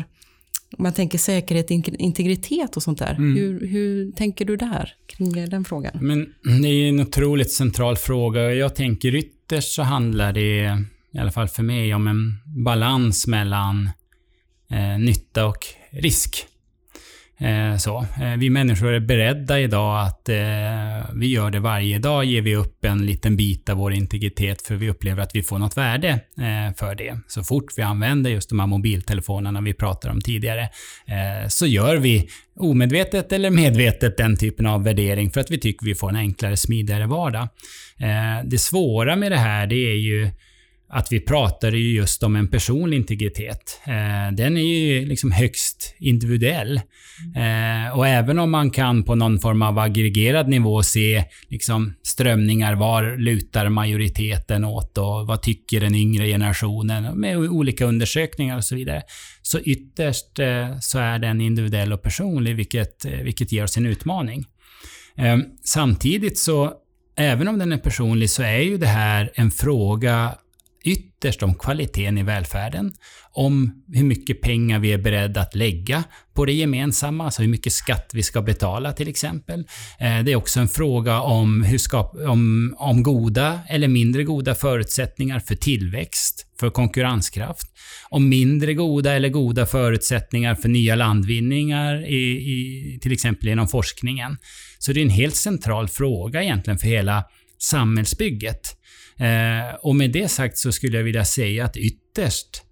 [0.76, 3.14] om man tänker säkerhet, integritet och sånt där.
[3.14, 3.36] Mm.
[3.36, 5.92] Hur, hur tänker du där, kring den frågan?
[6.00, 6.26] Men
[6.62, 8.54] det är en otroligt central fråga.
[8.54, 10.78] Jag tänker ytterst så handlar det,
[11.12, 12.34] i alla fall för mig, om en
[12.64, 13.90] balans mellan
[14.70, 16.46] eh, nytta och risk.
[17.38, 18.06] Eh, så.
[18.20, 20.36] Eh, vi människor är beredda idag att eh,
[21.14, 24.74] vi gör det varje dag, ger vi upp en liten bit av vår integritet för
[24.74, 26.08] vi upplever att vi får något värde
[26.38, 27.18] eh, för det.
[27.28, 30.62] Så fort vi använder just de här mobiltelefonerna vi pratade om tidigare,
[31.06, 35.86] eh, så gör vi omedvetet eller medvetet den typen av värdering för att vi tycker
[35.86, 37.48] vi får en enklare, smidigare vardag.
[37.98, 40.30] Eh, det svåra med det här, det är ju
[40.88, 43.80] att vi pratar ju just om en personlig integritet.
[43.86, 46.76] Eh, den är ju liksom högst individuell.
[47.36, 52.74] Eh, och även om man kan på någon form av aggregerad nivå se liksom strömningar,
[52.74, 58.76] var lutar majoriteten åt och vad tycker den yngre generationen med olika undersökningar och så
[58.76, 59.02] vidare.
[59.42, 63.86] Så ytterst eh, så är den individuell och personlig, vilket, eh, vilket ger oss en
[63.86, 64.44] utmaning.
[65.18, 66.72] Eh, samtidigt så,
[67.16, 70.34] även om den är personlig, så är ju det här en fråga
[70.84, 72.92] ytterst om kvaliteten i välfärden,
[73.32, 76.04] om hur mycket pengar vi är beredda att lägga
[76.34, 79.60] på det gemensamma, alltså hur mycket skatt vi ska betala till exempel.
[79.98, 84.54] Eh, det är också en fråga om, hur skap, om, om goda eller mindre goda
[84.54, 87.66] förutsättningar för tillväxt, för konkurrenskraft,
[88.08, 94.36] om mindre goda eller goda förutsättningar för nya landvinningar, i, i, till exempel inom forskningen.
[94.78, 97.24] Så det är en helt central fråga egentligen för hela
[97.58, 98.76] samhällsbygget.
[99.18, 102.62] Eh, och med det sagt så skulle jag vilja säga att ytterst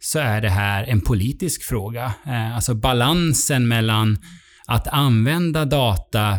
[0.00, 2.14] så är det här en politisk fråga.
[2.26, 4.18] Eh, alltså balansen mellan
[4.66, 6.38] att använda data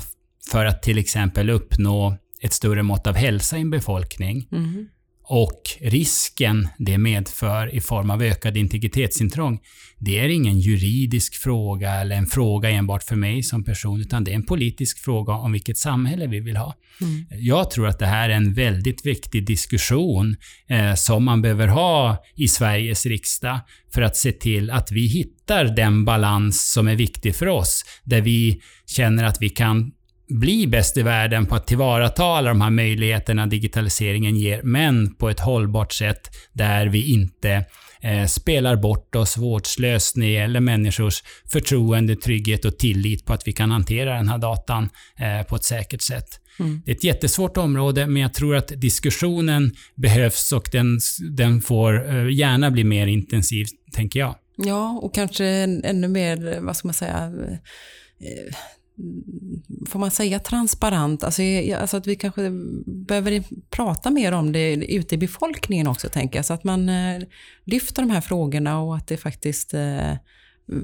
[0.51, 4.87] för att till exempel uppnå ett större mått av hälsa i en befolkning mm
[5.33, 9.59] och risken det medför i form av ökad integritetsintrång,
[10.03, 14.31] det är ingen juridisk fråga eller en fråga enbart för mig som person, utan det
[14.31, 16.75] är en politisk fråga om vilket samhälle vi vill ha.
[17.01, 17.25] Mm.
[17.29, 20.35] Jag tror att det här är en väldigt viktig diskussion
[20.69, 23.59] eh, som man behöver ha i Sveriges riksdag
[23.93, 28.21] för att se till att vi hittar den balans som är viktig för oss, där
[28.21, 29.91] vi känner att vi kan
[30.29, 35.29] bli bäst i världen på att tillvarata alla de här möjligheterna digitaliseringen ger, men på
[35.29, 37.65] ett hållbart sätt där vi inte
[38.01, 43.47] eh, spelar bort oss vårdslöst när det gäller människors förtroende, trygghet och tillit på att
[43.47, 44.89] vi kan hantera den här datan
[45.19, 46.27] eh, på ett säkert sätt.
[46.59, 46.81] Mm.
[46.85, 50.99] Det är ett jättesvårt område, men jag tror att diskussionen behövs och den,
[51.37, 54.35] den får eh, gärna bli mer intensiv, tänker jag.
[54.57, 57.31] Ja, och kanske ännu mer, vad ska man säga,
[59.87, 61.23] får man säga transparent?
[61.23, 61.41] Alltså,
[61.79, 62.49] alltså, att vi kanske
[62.85, 66.45] behöver prata mer om det ute i befolkningen också, tänker jag.
[66.45, 67.21] Så att man eh,
[67.65, 70.13] lyfter de här frågorna och att det faktiskt eh,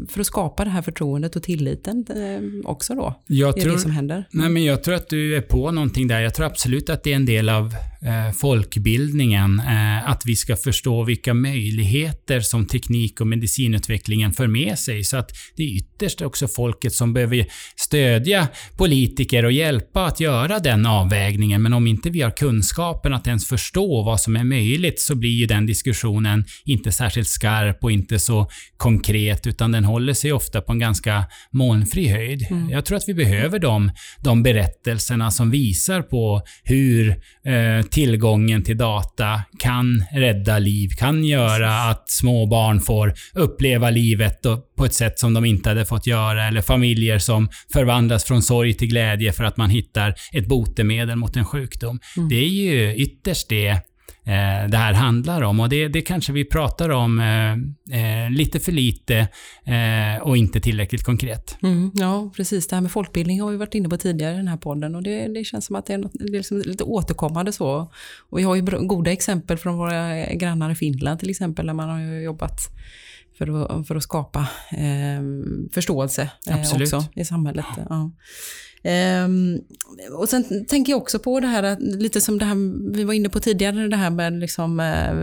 [0.10, 3.22] för att skapa det här förtroendet och tilliten eh, också då?
[3.28, 4.26] Jag tror, det som händer.
[4.32, 6.22] Nej, men jag tror att du är på någonting där.
[6.22, 7.66] Jag tror absolut att det är en del av
[8.02, 9.60] eh, folkbildningen.
[9.60, 15.04] Eh, att vi ska förstå vilka möjligheter som teknik och medicinutvecklingen för med sig.
[15.04, 18.48] Så att det är ytterst också folket som behöver stödja
[18.78, 21.62] politiker och hjälpa att göra den avvägningen.
[21.62, 25.30] Men om inte vi har kunskapen att ens förstå vad som är möjligt så blir
[25.30, 30.62] ju den diskussionen inte särskilt skarp och inte så konkret utan den håller sig ofta
[30.62, 32.48] på en ganska molnfri höjd.
[32.50, 32.70] Mm.
[32.70, 33.92] Jag tror att vi behöver de,
[34.24, 37.10] de berättelserna som visar på hur
[37.46, 44.42] eh, tillgången till data kan rädda liv, kan göra att små barn får uppleva livet
[44.78, 48.74] på ett sätt som de inte hade fått göra, eller familjer som förvandlas från sorg
[48.74, 52.00] till glädje för att man hittar ett botemedel mot en sjukdom.
[52.18, 52.30] Mm.
[52.30, 53.82] Det är ju ytterst det
[54.28, 55.60] eh, det här handlar om.
[55.60, 57.52] Och det, det kanske vi pratar om eh,
[58.00, 59.18] eh, lite för lite
[59.66, 61.58] eh, och inte tillräckligt konkret.
[61.64, 62.68] Mm, ja, precis.
[62.68, 65.04] Det här med folkbildning har vi varit inne på tidigare i den här podden och
[65.04, 67.92] det, det känns som att det är, något, det är liksom lite återkommande så.
[68.30, 71.90] Och vi har ju goda exempel från våra grannar i Finland till exempel, där man
[71.90, 72.60] har jobbat
[73.38, 74.40] för att, för att skapa
[74.72, 75.22] eh,
[75.74, 77.66] förståelse eh, också i samhället.
[77.90, 78.12] Ja.
[78.88, 79.62] Um,
[80.12, 82.56] och sen tänker jag också på det här, lite som det här
[82.94, 85.14] vi var inne på tidigare, det här med liksom, eh,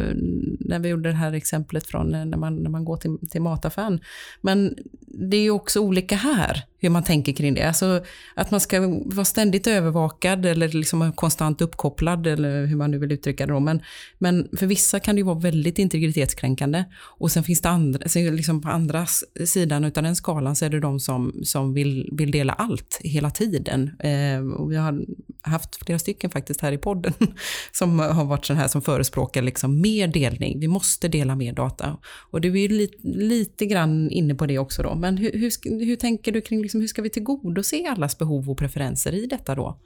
[0.61, 4.01] när vi gjorde det här exemplet från när man, när man går till, till mataffären.
[4.41, 4.75] Men
[5.07, 7.63] det är ju också olika här, hur man tänker kring det.
[7.63, 8.05] Alltså
[8.35, 13.13] att man ska vara ständigt övervakad eller liksom konstant uppkopplad, eller hur man nu vill
[13.13, 13.61] uttrycka det då.
[13.61, 13.83] Men,
[14.19, 16.85] men för vissa kan det ju vara väldigt integritetskränkande.
[17.03, 19.07] Och sen finns det andra, sen liksom på andra
[19.47, 23.31] sidan av den skalan så är det de som, som vill, vill dela allt hela
[23.31, 23.91] tiden.
[23.99, 25.05] Eh, och vi har
[25.43, 27.13] haft flera stycken faktiskt här i podden
[27.73, 30.61] som har varit sådana här som förespråkar liksom mer delning.
[30.61, 31.99] Vi måste dela mer data.
[32.31, 34.95] Och du är ju lite, lite grann inne på det också då.
[34.95, 38.51] Men hur, hur, hur tänker du kring liksom, Liksom, hur ska vi tillgodose allas behov
[38.51, 39.79] och preferenser i detta då?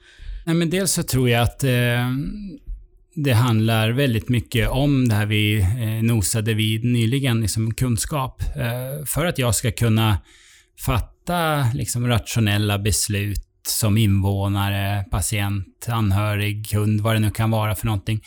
[0.46, 2.10] Nej, men dels så tror jag att eh,
[3.14, 8.42] det handlar väldigt mycket om det här vi eh, nosade vid nyligen, liksom kunskap.
[8.42, 10.18] Eh, för att jag ska kunna
[10.78, 17.86] fatta liksom, rationella beslut som invånare, patient, anhörig, kund, vad det nu kan vara för
[17.86, 18.20] någonting,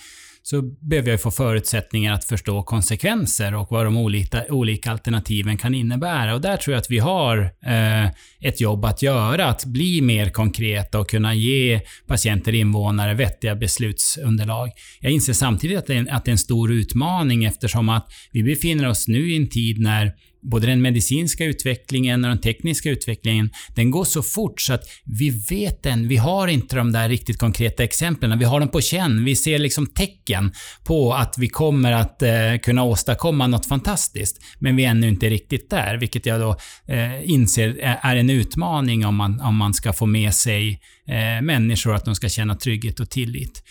[0.43, 5.75] så behöver jag få förutsättningar att förstå konsekvenser och vad de olika, olika alternativen kan
[5.75, 6.33] innebära.
[6.33, 8.05] Och där tror jag att vi har eh,
[8.39, 13.55] ett jobb att göra, att bli mer konkreta och kunna ge patienter och invånare vettiga
[13.55, 14.69] beslutsunderlag.
[14.99, 18.43] Jag inser samtidigt att det, är, att det är en stor utmaning eftersom att vi
[18.43, 23.49] befinner oss nu i en tid när både den medicinska utvecklingen och den tekniska utvecklingen,
[23.75, 27.37] den går så fort så att vi vet den, vi har inte de där riktigt
[27.37, 28.39] konkreta exemplen.
[28.39, 29.25] Vi har dem på känn.
[29.25, 30.51] Vi ser liksom tecken
[30.83, 32.31] på att vi kommer att eh,
[32.63, 34.37] kunna åstadkomma något fantastiskt.
[34.59, 36.55] Men vi är ännu inte riktigt där, vilket jag då
[36.87, 41.95] eh, inser är en utmaning om man, om man ska få med sig eh, människor,
[41.95, 43.63] att de ska känna trygghet och tillit.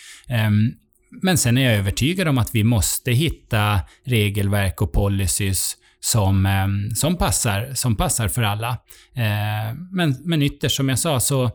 [0.48, 0.74] Um,
[1.22, 6.90] men sen är jag övertygad om att vi måste hitta regelverk och policies som, ehm,
[6.90, 8.78] som, passar, som passar för alla.
[9.14, 11.50] Ehm, men, men ytterst, som jag sa, så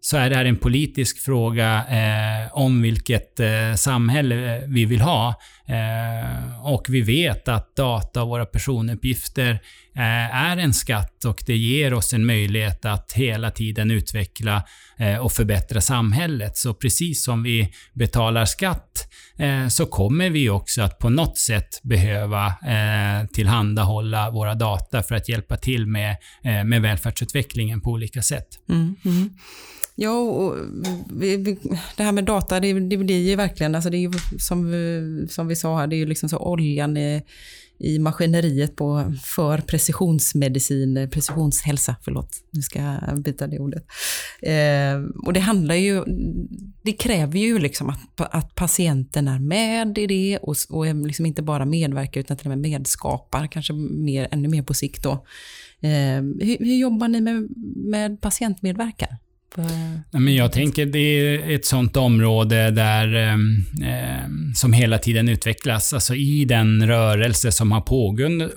[0.00, 5.34] så är det här en politisk fråga eh, om vilket eh, samhälle vi vill ha.
[5.70, 9.50] Eh, och vi vet att data och våra personuppgifter
[9.96, 14.62] eh, är en skatt och det ger oss en möjlighet att hela tiden utveckla
[14.98, 16.56] eh, och förbättra samhället.
[16.56, 19.08] Så precis som vi betalar skatt
[19.38, 25.14] eh, så kommer vi också att på något sätt behöva eh, tillhandahålla våra data för
[25.14, 28.48] att hjälpa till med, eh, med välfärdsutvecklingen på olika sätt.
[28.68, 29.30] Mm, mm.
[30.02, 30.56] Ja, och
[31.10, 31.58] vi, vi,
[31.96, 35.48] det här med data, det, det blir ju verkligen, alltså det är ju som, som
[35.48, 37.22] vi sa här, det är ju liksom så oljan i,
[37.78, 43.84] i maskineriet på, för precisionsmedicin, precisionshälsa, förlåt, nu ska jag byta det ordet.
[44.42, 46.04] Eh, och det handlar ju,
[46.82, 51.42] det kräver ju liksom att, att patienten är med i det och, och liksom inte
[51.42, 55.12] bara medverkar utan till och med medskapar, kanske mer, ännu mer på sikt då.
[55.80, 59.16] Eh, hur, hur jobbar ni med, med patientmedverkan?
[59.58, 63.36] Eh, men jag tänker det är ett sånt område där, eh,
[64.54, 65.92] som hela tiden utvecklas.
[65.92, 67.80] Alltså i den rörelse som har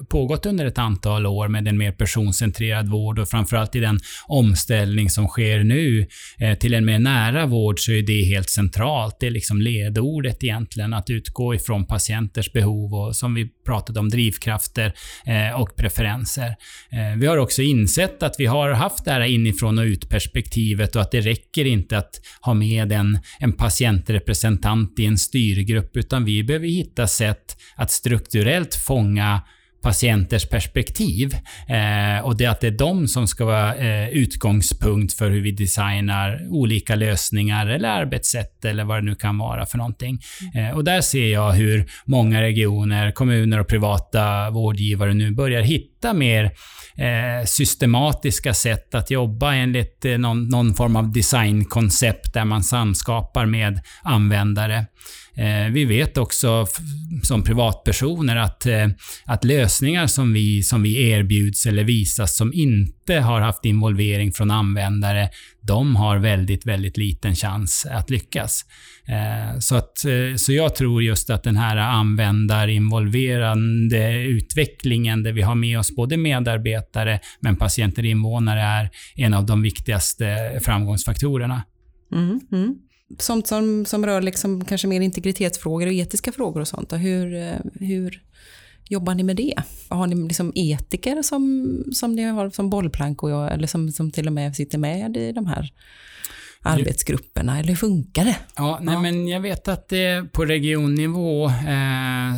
[0.04, 5.10] pågått under ett antal år med en mer personcentrerad vård och framförallt i den omställning
[5.10, 6.08] som sker nu
[6.40, 9.18] eh, till en mer nära vård så är det helt centralt.
[9.20, 14.10] Det är liksom ledordet egentligen, att utgå ifrån patienters behov och som vi pratade om,
[14.10, 14.94] drivkrafter
[15.26, 16.56] eh, och preferenser.
[16.92, 20.96] Eh, vi har också insett att vi har haft det här inifrån och ut-perspektivet livet
[20.96, 26.26] och att det räcker inte att ha med en, en patientrepresentant i en styrgrupp, utan
[26.26, 29.42] vi behöver hitta sätt att strukturellt fånga
[29.84, 31.36] patienters perspektiv.
[31.68, 35.52] Eh, och det att det är de som ska vara eh, utgångspunkt för hur vi
[35.52, 40.20] designar olika lösningar eller arbetssätt eller vad det nu kan vara för någonting.
[40.56, 46.14] Eh, och där ser jag hur många regioner, kommuner och privata vårdgivare nu börjar hitta
[46.14, 46.52] mer
[46.98, 53.46] eh, systematiska sätt att jobba enligt eh, någon, någon form av designkoncept där man samskapar
[53.46, 54.86] med användare.
[55.36, 56.68] Eh, vi vet också
[57.24, 58.88] som privatpersoner att, eh,
[59.26, 64.52] att lösningar som vi, som vi erbjuds eller visas som inte har haft involvering från
[64.52, 65.30] användare,
[65.62, 68.66] de har väldigt, väldigt liten chans att lyckas.
[69.08, 69.98] Eh, så, att,
[70.38, 76.18] så jag tror just att den här användarinvolverande utvecklingen, där vi har med oss både
[76.18, 81.64] medarbetare men patienter och invånare, är en av de viktigaste framgångsfaktorerna.
[82.12, 82.76] Mm, mm
[83.20, 86.94] sånt som, som rör liksom kanske mer integritetsfrågor och etiska frågor och sånt.
[86.94, 88.22] Hur, eh, hur
[88.90, 89.56] jobbar ni med det?
[89.90, 94.12] Har ni liksom etiker som, som ni har som bollplank och jag, eller som, som
[94.12, 95.74] till och med sitter med i de här
[96.64, 98.36] arbetsgrupperna, eller hur funkar det?
[98.56, 99.02] Ja, nej, ja.
[99.02, 102.34] men jag vet att det på regionnivå eh,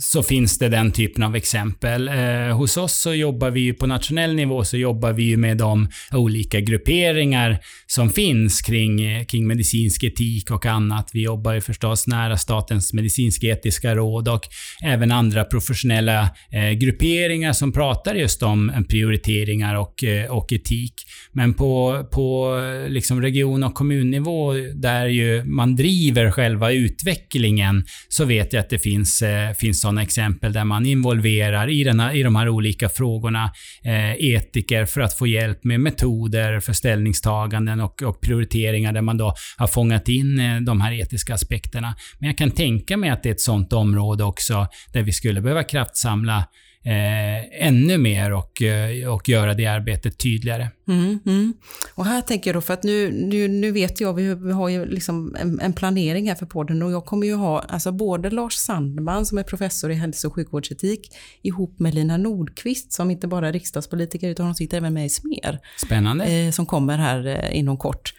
[0.00, 2.08] så finns det den typen av exempel.
[2.08, 6.60] Eh, hos oss så jobbar vi på nationell nivå så jobbar vi med de olika
[6.60, 11.10] grupperingar som finns kring, kring medicinsk etik och annat.
[11.12, 14.42] Vi jobbar ju förstås nära Statens medicinsk-etiska råd och
[14.82, 16.22] även andra professionella
[16.52, 20.94] eh, grupperingar som pratar just om prioriteringar och, eh, och etik.
[21.32, 22.56] Men på, på
[22.88, 28.78] liksom region och kommunnivå, där ju man driver själva utvecklingen, så vet jag att det
[28.78, 32.88] finns, eh, finns sådana exempel där man involverar i, den här, i de här olika
[32.88, 33.50] frågorna
[33.84, 39.16] eh, etiker för att få hjälp med metoder för ställningstaganden och, och prioriteringar där man
[39.16, 41.94] då har fångat in eh, de här etiska aspekterna.
[42.18, 45.40] Men jag kan tänka mig att det är ett sådant område också där vi skulle
[45.40, 46.44] behöva kraftsamla
[46.84, 50.68] eh, ännu mer och, eh, och göra det arbetet tydligare.
[50.88, 51.54] Mm, mm.
[51.94, 54.68] Och här tänker jag då, för att nu, nu, nu vet jag, vi, vi har
[54.68, 58.30] ju liksom en, en, planering här för podden och jag kommer ju ha alltså både
[58.30, 63.28] Lars Sandman som är professor i hälso och sjukvårdsetik ihop med Lina Nordqvist som inte
[63.28, 65.58] bara är riksdagspolitiker utan hon sitter även med i SMER.
[65.86, 66.24] Spännande.
[66.24, 68.14] Eh, som kommer här eh, inom kort.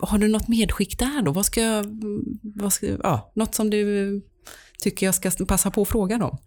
[0.00, 1.32] Har du något medskick där då?
[1.32, 1.84] Vad ska,
[2.42, 4.22] vad ska, ja, något som du
[4.78, 6.38] tycker jag ska passa på att fråga om?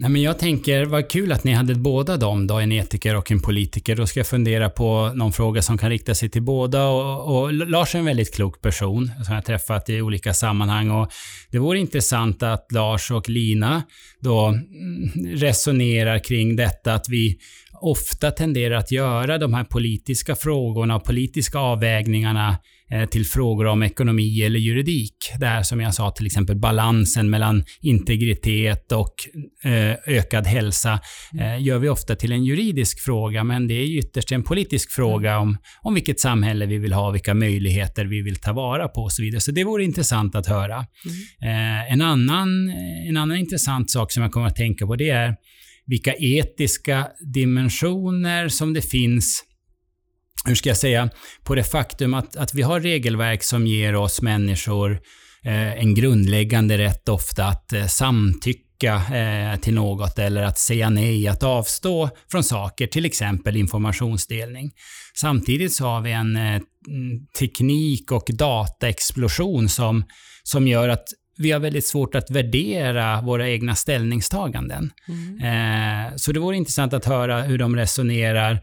[0.00, 3.30] Nej, men jag tänker, vad kul att ni hade båda dem då, en etiker och
[3.30, 3.96] en politiker.
[3.96, 6.86] Då ska jag fundera på någon fråga som kan rikta sig till båda.
[6.86, 10.90] Och, och Lars är en väldigt klok person som jag träffat i olika sammanhang.
[10.90, 11.12] Och
[11.50, 13.82] det vore intressant att Lars och Lina
[14.20, 17.38] då mm, resonerar kring detta att vi
[17.80, 22.56] ofta tenderar att göra de här politiska frågorna och politiska avvägningarna
[23.10, 25.14] till frågor om ekonomi eller juridik.
[25.38, 29.14] Det här som jag sa, till exempel balansen mellan integritet och
[29.64, 31.00] eh, ökad hälsa
[31.40, 35.38] eh, gör vi ofta till en juridisk fråga, men det är ytterst en politisk fråga
[35.38, 39.12] om, om vilket samhälle vi vill ha, vilka möjligheter vi vill ta vara på och
[39.12, 39.40] så vidare.
[39.40, 40.74] Så det vore intressant att höra.
[40.74, 41.86] Mm.
[41.90, 42.70] En, annan,
[43.08, 45.34] en annan intressant sak som jag kommer att tänka på, det är
[45.86, 49.44] vilka etiska dimensioner som det finns
[50.44, 51.10] hur ska jag säga,
[51.44, 55.00] på det faktum att, att vi har regelverk som ger oss människor
[55.44, 61.28] eh, en grundläggande rätt ofta att eh, samtycka eh, till något eller att säga nej,
[61.28, 64.70] att avstå från saker, till exempel informationsdelning.
[65.14, 66.60] Samtidigt så har vi en eh,
[67.38, 70.04] teknik och dataexplosion som,
[70.42, 71.04] som gör att
[71.40, 74.90] vi har väldigt svårt att värdera våra egna ställningstaganden.
[75.08, 76.06] Mm.
[76.06, 78.60] Eh, så det vore intressant att höra hur de resonerar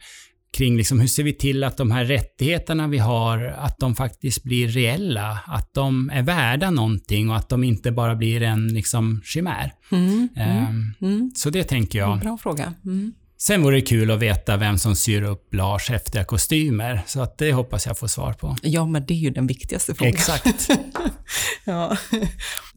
[0.51, 4.43] kring liksom, hur ser vi till att de här rättigheterna vi har, att de faktiskt
[4.43, 9.21] blir reella, att de är värda någonting och att de inte bara blir en liksom,
[9.23, 9.73] chimär.
[9.91, 10.69] Mm, eh,
[11.01, 12.19] mm, så det tänker jag.
[12.19, 12.73] Bra fråga.
[12.85, 13.13] Mm.
[13.39, 17.01] Sen vore det kul att veta vem som syr upp Lars häftiga kostymer.
[17.05, 18.55] Så att det hoppas jag får svar på.
[18.61, 20.13] Ja, men det är ju den viktigaste frågan.
[20.13, 20.69] Exakt.
[21.65, 21.97] ja.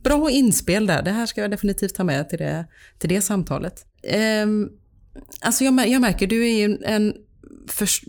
[0.02, 1.02] Bra inspel där.
[1.02, 2.66] Det här ska jag definitivt ta med till det,
[2.98, 3.86] till det samtalet.
[4.44, 4.68] Um,
[5.40, 7.14] alltså jag, jag märker, du är ju en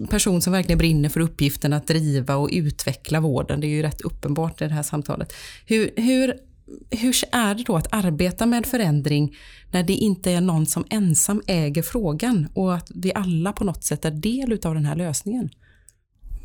[0.10, 3.60] person som verkligen brinner för uppgiften att driva och utveckla vården.
[3.60, 5.34] Det är ju rätt uppenbart i det här samtalet.
[5.66, 6.34] Hur, hur
[6.90, 9.36] hur är det då att arbeta med förändring
[9.72, 13.84] när det inte är någon som ensam äger frågan och att vi alla på något
[13.84, 15.50] sätt är del av den här lösningen?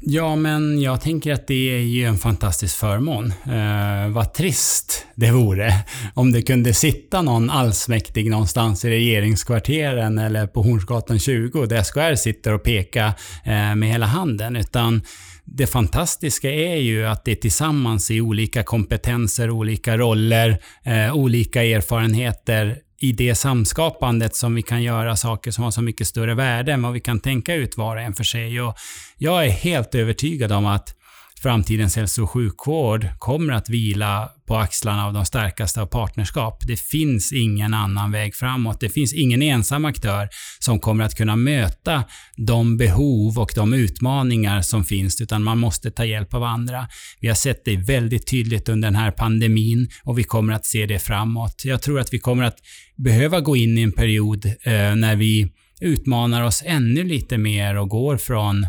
[0.01, 3.33] Ja, men jag tänker att det är ju en fantastisk förmån.
[3.47, 5.73] Eh, vad trist det vore
[6.15, 12.15] om det kunde sitta någon allsmäktig någonstans i regeringskvarteren eller på Hornsgatan 20 där SKR
[12.15, 13.07] sitter och pekar
[13.45, 14.57] eh, med hela handen.
[14.57, 15.03] Utan
[15.45, 22.79] det fantastiska är ju att det tillsammans i olika kompetenser, olika roller, eh, olika erfarenheter
[22.99, 26.83] i det samskapandet som vi kan göra saker som har så mycket större värde än
[26.83, 28.61] vad vi kan tänka ut var och en för sig.
[28.61, 28.75] Och
[29.19, 30.96] jag är helt övertygad om att
[31.43, 36.67] framtidens hälso och sjukvård kommer att vila på axlarna av de starkaste av partnerskap.
[36.67, 38.81] Det finns ingen annan väg framåt.
[38.81, 40.29] Det finns ingen ensam aktör
[40.59, 42.05] som kommer att kunna möta
[42.37, 46.89] de behov och de utmaningar som finns, utan man måste ta hjälp av andra.
[47.21, 50.87] Vi har sett det väldigt tydligt under den här pandemin och vi kommer att se
[50.87, 51.63] det framåt.
[51.65, 52.59] Jag tror att vi kommer att
[52.97, 57.89] behöva gå in i en period eh, när vi utmanar oss ännu lite mer och
[57.89, 58.67] går från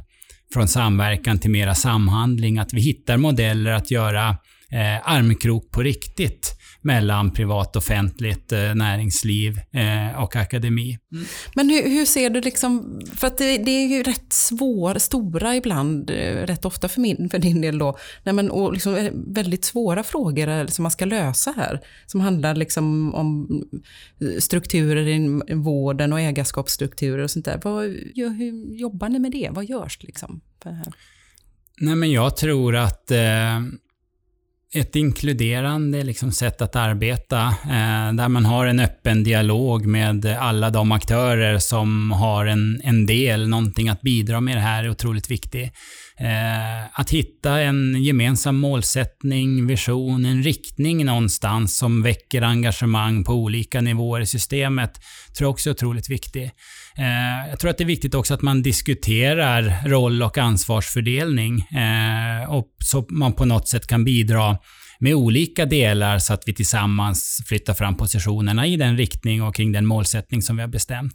[0.53, 4.29] från samverkan till mera samhandling, att vi hittar modeller att göra
[4.71, 10.99] eh, armkrok på riktigt mellan privat och offentligt eh, näringsliv eh, och akademi.
[11.11, 11.25] Mm.
[11.55, 15.55] Men hur, hur, ser du liksom, för att det, det, är ju rätt svåra, stora
[15.55, 19.65] ibland, eh, rätt ofta för, min, för din del då, nej men, och liksom väldigt
[19.65, 21.81] svåra frågor som man ska lösa här.
[22.05, 23.63] Som handlar liksom om
[24.39, 27.59] strukturer i vården och ägarskapsstrukturer och sånt där.
[27.63, 27.83] Vad,
[28.15, 29.49] hur jobbar ni med det?
[29.51, 30.41] Vad görs liksom?
[30.63, 30.93] För det här?
[31.79, 33.59] Nej men jag tror att eh,
[34.79, 40.69] ett inkluderande liksom sätt att arbeta eh, där man har en öppen dialog med alla
[40.69, 45.31] de aktörer som har en, en del, någonting att bidra med det här är otroligt
[45.31, 45.73] viktigt.
[46.19, 53.81] Eh, att hitta en gemensam målsättning, vision, en riktning någonstans som väcker engagemang på olika
[53.81, 54.93] nivåer i systemet
[55.37, 56.51] tror jag också är otroligt viktigt.
[56.97, 62.49] Eh, jag tror att det är viktigt också att man diskuterar roll och ansvarsfördelning eh,
[62.49, 64.57] och så man på något sätt kan bidra
[64.99, 69.71] med olika delar så att vi tillsammans flyttar fram positionerna i den riktning och kring
[69.71, 71.13] den målsättning som vi har bestämt.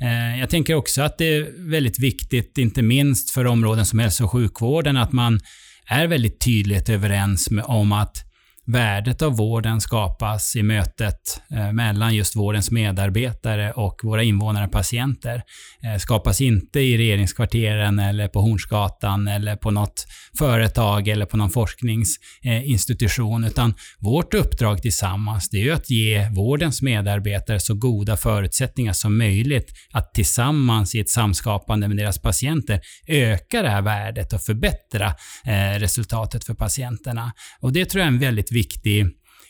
[0.00, 4.24] Eh, jag tänker också att det är väldigt viktigt, inte minst för områden som hälso
[4.24, 5.40] och sjukvården, att man
[5.86, 8.25] är väldigt tydligt överens om att
[8.66, 14.72] värdet av vården skapas i mötet eh, mellan just vårdens medarbetare och våra invånare och
[14.72, 15.42] patienter.
[15.82, 20.06] Eh, skapas inte i regeringskvarteren eller på Hornsgatan eller på något
[20.38, 26.82] företag eller på någon forskningsinstitution, utan vårt uppdrag tillsammans det är ju att ge vårdens
[26.82, 33.62] medarbetare så goda förutsättningar som möjligt att tillsammans i ett samskapande med deras patienter öka
[33.62, 35.06] det här värdet och förbättra
[35.44, 37.32] eh, resultatet för patienterna.
[37.60, 39.06] Och det tror jag är en väldigt viktig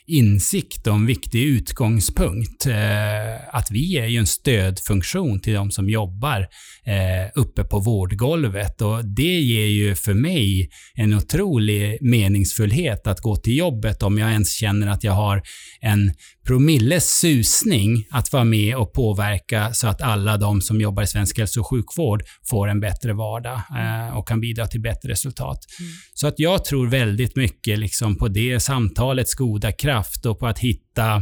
[0.07, 2.65] insikt och en viktig utgångspunkt.
[2.65, 6.39] Eh, att vi är ju en stödfunktion till de som jobbar
[6.85, 13.35] eh, uppe på vårdgolvet och det ger ju för mig en otrolig meningsfullhet att gå
[13.35, 15.41] till jobbet om jag ens känner att jag har
[15.81, 16.13] en
[16.47, 21.37] promilles susning att vara med och påverka så att alla de som jobbar i svensk
[21.37, 25.59] hälso och sjukvård får en bättre vardag eh, och kan bidra till bättre resultat.
[25.79, 25.91] Mm.
[26.13, 30.59] Så att jag tror väldigt mycket liksom på det samtalets goda kraft och på att
[30.59, 31.15] hitta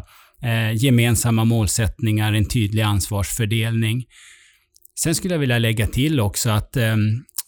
[0.44, 4.06] eh, gemensamma målsättningar, en tydlig ansvarsfördelning.
[5.00, 6.96] Sen skulle jag vilja lägga till också att eh,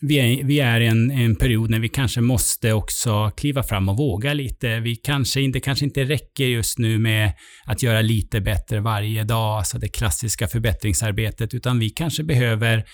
[0.02, 3.90] vi är, vi är i en, en, period när vi kanske måste också kliva fram
[3.90, 4.80] och våga lite.
[4.80, 7.32] Vi kanske, det kanske inte räcker just nu med
[7.66, 12.86] att göra lite bättre varje dag, alltså det klassiska förbättringsarbetet, utan vi kanske behöver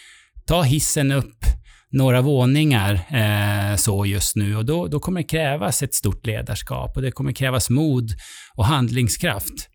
[0.48, 1.46] ta hissen upp
[1.92, 6.96] några våningar eh, så just nu och då, då kommer det krävas ett stort ledarskap
[6.96, 8.12] och det kommer krävas mod
[8.56, 9.70] och handlingskraft.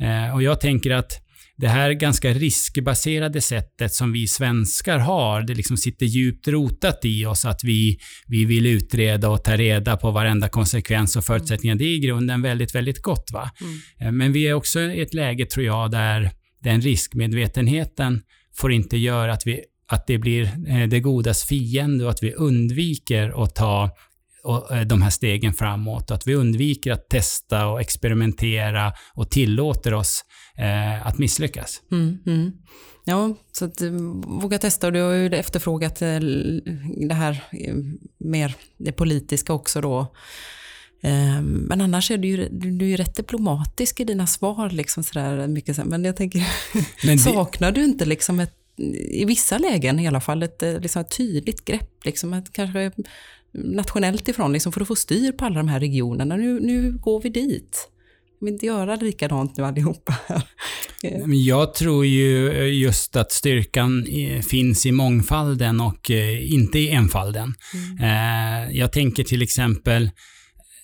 [0.00, 1.25] Eh, och jag tänker att
[1.58, 7.26] det här ganska riskbaserade sättet som vi svenskar har, det liksom sitter djupt rotat i
[7.26, 11.76] oss att vi, vi vill utreda och ta reda på varenda konsekvens och förutsättningar.
[11.76, 13.30] Det är i grunden väldigt, väldigt gott.
[13.32, 13.50] Va?
[13.60, 13.80] Mm.
[14.00, 16.30] Eh, men vi är också i ett läge, tror jag, där
[16.62, 18.22] den riskmedvetenheten
[18.56, 22.32] får inte göra att, vi, att det blir eh, det godas fiende och att vi
[22.32, 23.90] undviker att ta
[24.46, 26.10] och, eh, de här stegen framåt.
[26.10, 30.24] Att vi undviker att testa och experimentera och tillåter oss
[30.58, 31.82] eh, att misslyckas.
[31.92, 32.52] Mm, mm.
[33.04, 33.90] Ja, så att eh,
[34.26, 36.18] våga testa och du har ju efterfrågat eh,
[37.08, 37.44] det här
[38.18, 40.14] mer det politiska också då.
[41.42, 44.70] Men annars är du ju, du är ju rätt diplomatisk i dina svar.
[44.70, 46.38] Liksom sådär, mycket, men jag tänker,
[47.06, 47.22] men det...
[47.22, 48.54] saknar du inte liksom ett,
[49.10, 52.04] i vissa lägen i alla fall ett, liksom ett tydligt grepp?
[52.04, 52.92] Liksom ett, kanske
[53.64, 56.36] nationellt ifrån liksom för att få styr på alla de här regionerna.
[56.36, 57.88] Nu, nu går vi dit.
[58.40, 60.14] Vi inte göra likadant nu allihopa.
[61.46, 64.06] Jag tror ju just att styrkan
[64.48, 67.54] finns i mångfalden och eh, inte i enfalden.
[67.74, 68.66] Mm.
[68.68, 70.10] Eh, jag tänker till exempel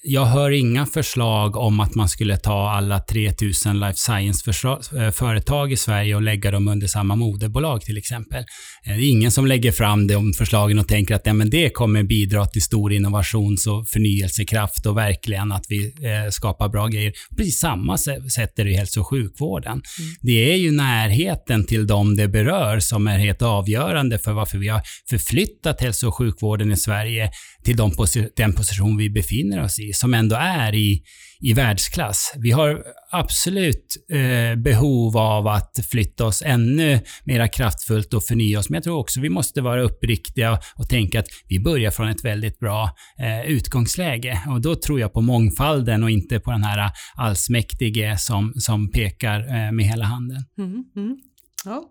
[0.04, 5.76] jag hör inga förslag om att man skulle ta alla 3000 life science-företag eh, i
[5.76, 8.44] Sverige och lägga dem under samma moderbolag till exempel.
[8.86, 11.70] Eh, det är ingen som lägger fram de förslagen och tänker att ja, men det
[11.70, 17.12] kommer bidra till stor innovations och förnyelsekraft och verkligen att vi eh, skapar bra grejer.
[17.36, 19.72] Precis samma sätt är det i hälso och sjukvården.
[19.72, 19.82] Mm.
[20.20, 24.68] Det är ju närheten till dem det berör som är helt avgörande för varför vi
[24.68, 27.30] har förflyttat hälso och sjukvården i Sverige
[27.64, 31.02] till de posi den position vi befinner oss i, som ändå är i,
[31.40, 32.32] i världsklass.
[32.36, 38.70] Vi har absolut eh, behov av att flytta oss ännu mer kraftfullt och förnya oss,
[38.70, 42.24] men jag tror också vi måste vara uppriktiga och tänka att vi börjar från ett
[42.24, 44.40] väldigt bra eh, utgångsläge.
[44.48, 49.40] Och då tror jag på mångfalden och inte på den här allsmäktige som, som pekar
[49.40, 50.44] eh, med hela handen.
[50.58, 51.16] Mm, mm.
[51.64, 51.84] Ja,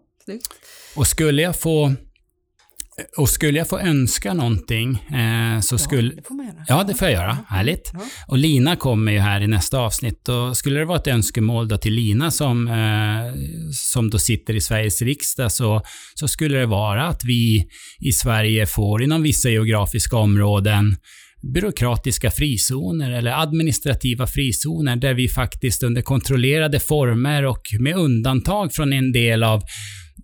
[0.95, 1.95] Och skulle jag få
[3.17, 6.09] och skulle jag få önska någonting eh, så skulle...
[6.09, 6.65] Ja, det får man göra.
[6.67, 7.37] Ja, det får jag göra.
[7.47, 7.91] Härligt.
[7.93, 7.99] Ja.
[8.27, 10.29] Och Lina kommer ju här i nästa avsnitt.
[10.29, 13.33] Och skulle det vara ett önskemål då till Lina som, eh,
[13.73, 15.81] som då sitter i Sveriges riksdag så,
[16.13, 17.67] så skulle det vara att vi
[17.99, 20.95] i Sverige får inom vissa geografiska områden
[21.53, 28.93] byråkratiska frizoner eller administrativa frizoner där vi faktiskt under kontrollerade former och med undantag från
[28.93, 29.63] en del av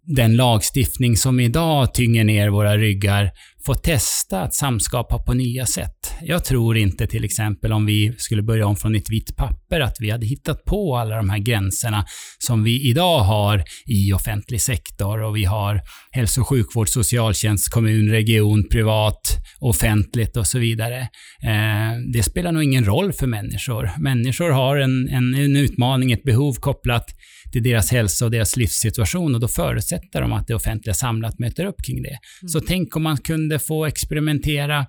[0.06, 3.32] den lagstiftning som idag tynger ner våra ryggar
[3.68, 6.14] få testa att samskapa på nya sätt.
[6.22, 9.96] Jag tror inte till exempel om vi skulle börja om från ett vitt papper att
[10.00, 12.06] vi hade hittat på alla de här gränserna
[12.40, 18.10] som vi idag har i offentlig sektor och vi har hälso och sjukvård, socialtjänst, kommun,
[18.10, 21.00] region, privat, offentligt och så vidare.
[21.44, 23.92] Eh, det spelar nog ingen roll för människor.
[23.98, 27.06] Människor har en, en, en utmaning, ett behov kopplat
[27.52, 31.66] till deras hälsa och deras livssituation och då förutsätter de att det offentliga samlat möter
[31.66, 32.18] upp kring det.
[32.42, 32.50] Mm.
[32.50, 34.86] Så tänk om man kunde få experimentera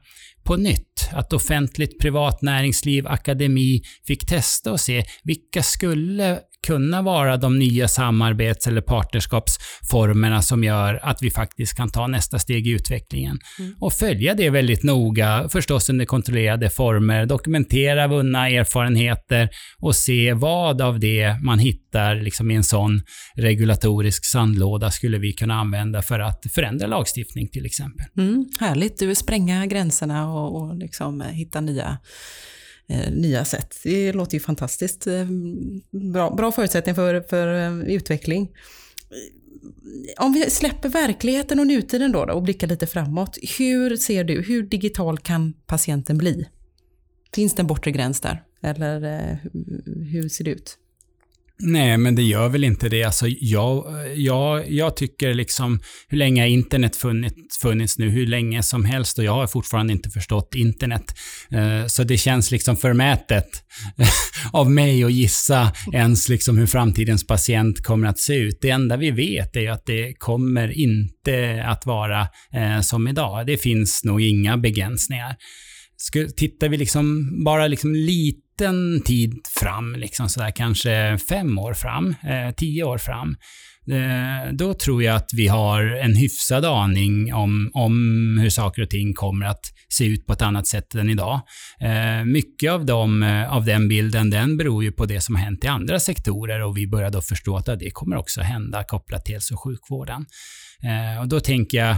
[0.49, 1.09] på nytt.
[1.13, 7.89] Att offentligt, privat näringsliv, akademi fick testa och se vilka skulle kunna vara de nya
[7.89, 13.39] samarbets eller partnerskapsformerna som gör att vi faktiskt kan ta nästa steg i utvecklingen.
[13.59, 13.75] Mm.
[13.81, 19.49] Och följa det väldigt noga, förstås under kontrollerade former, dokumentera vunna erfarenheter
[19.81, 23.03] och se vad av det man hittar liksom i en sån
[23.37, 28.07] regulatorisk sandlåda skulle vi kunna använda för att förändra lagstiftning till exempel.
[28.19, 31.99] Mm, härligt, du vill spränga gränserna och, och liksom eh, hitta nya
[32.89, 33.77] eh, nya sätt.
[33.83, 35.07] Det låter ju fantastiskt.
[35.07, 35.27] Eh,
[35.91, 38.51] bra, bra förutsättningar för, för eh, utveckling.
[40.19, 43.39] Om vi släpper verkligheten och nutiden då, då och blickar lite framåt.
[43.59, 46.49] Hur ser du, hur digital kan patienten bli?
[47.35, 48.43] Finns det en bortre gräns där?
[48.63, 49.01] Eller
[50.13, 50.79] hur ser det ut?
[51.61, 53.05] Nej, men det gör väl inte det.
[53.05, 58.09] Alltså, jag, jag, jag tycker liksom, hur länge har internet funnits, funnits nu?
[58.09, 61.15] Hur länge som helst och jag har fortfarande inte förstått internet.
[61.55, 63.49] Uh, så det känns liksom förmätet
[64.53, 68.59] av mig att gissa ens liksom hur framtidens patient kommer att se ut.
[68.61, 72.21] Det enda vi vet är ju att det kommer inte att vara
[72.57, 73.47] uh, som idag.
[73.47, 75.37] Det finns nog inga begränsningar.
[75.97, 77.95] Ska, tittar vi liksom bara liksom
[78.59, 83.37] liten tid fram, liksom sådär kanske fem år fram, eh, tio år fram,
[83.91, 87.95] eh, då tror jag att vi har en hyfsad aning om, om
[88.43, 91.41] hur saker och ting kommer att se ut på ett annat sätt än idag.
[91.81, 95.43] Eh, mycket av, dem, eh, av den bilden den beror ju på det som har
[95.43, 99.25] hänt i andra sektorer och vi börjar då förstå att det kommer också hända kopplat
[99.25, 100.27] till hälso och sjukvården.
[100.83, 101.97] Eh, och då tänker jag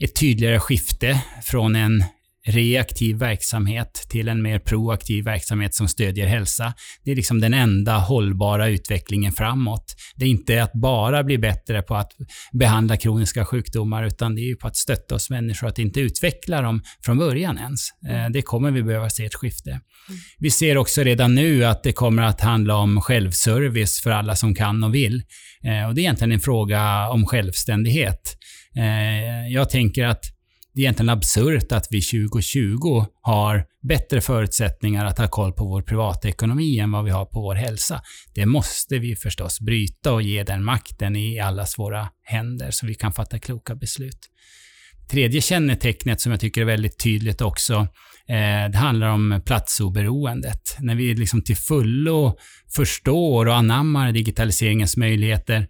[0.00, 2.04] ett tydligare skifte från en
[2.46, 6.74] reaktiv verksamhet till en mer proaktiv verksamhet som stödjer hälsa.
[7.04, 9.94] Det är liksom den enda hållbara utvecklingen framåt.
[10.16, 12.12] Det är inte att bara bli bättre på att
[12.52, 16.62] behandla kroniska sjukdomar, utan det är ju på att stötta oss människor att inte utveckla
[16.62, 17.80] dem från början ens.
[18.08, 19.80] Eh, det kommer vi behöva se ett skifte.
[20.38, 24.54] Vi ser också redan nu att det kommer att handla om självservice för alla som
[24.54, 25.22] kan och vill.
[25.64, 28.36] Eh, och det är egentligen en fråga om självständighet.
[28.76, 30.35] Eh, jag tänker att
[30.76, 35.82] det är egentligen absurt att vi 2020 har bättre förutsättningar att ha koll på vår
[35.82, 38.02] privatekonomi än vad vi har på vår hälsa.
[38.34, 42.94] Det måste vi förstås bryta och ge den makten i allas våra händer så vi
[42.94, 44.18] kan fatta kloka beslut.
[45.10, 47.74] Tredje kännetecknet som jag tycker är väldigt tydligt också,
[48.28, 50.76] eh, det handlar om platsoberoendet.
[50.78, 52.36] När vi liksom till fullo
[52.76, 55.68] förstår och anammar digitaliseringens möjligheter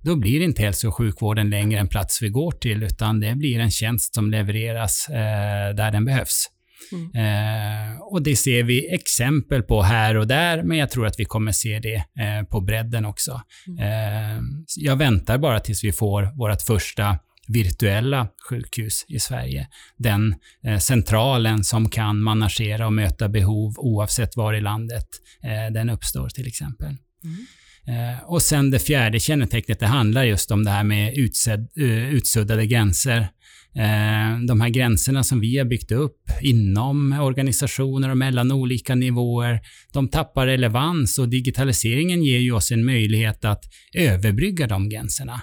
[0.00, 3.58] då blir inte hälso och sjukvården längre en plats vi går till, utan det blir
[3.58, 6.50] en tjänst som levereras eh, där den behövs.
[6.92, 7.10] Mm.
[7.14, 11.24] Eh, och det ser vi exempel på här och där, men jag tror att vi
[11.24, 13.40] kommer se det eh, på bredden också.
[13.68, 14.36] Mm.
[14.36, 14.42] Eh,
[14.76, 17.18] jag väntar bara tills vi får vårt första
[17.48, 19.68] virtuella sjukhus i Sverige.
[19.96, 25.06] Den eh, centralen som kan managera och möta behov oavsett var i landet
[25.42, 26.88] eh, den uppstår till exempel.
[27.24, 27.46] Mm.
[27.88, 32.14] Eh, och sen det fjärde kännetecknet, det handlar just om det här med utsedd, uh,
[32.14, 33.28] utsuddade gränser.
[33.76, 39.60] Eh, de här gränserna som vi har byggt upp inom organisationer och mellan olika nivåer,
[39.92, 43.64] de tappar relevans och digitaliseringen ger ju oss en möjlighet att
[43.94, 45.40] överbrygga de gränserna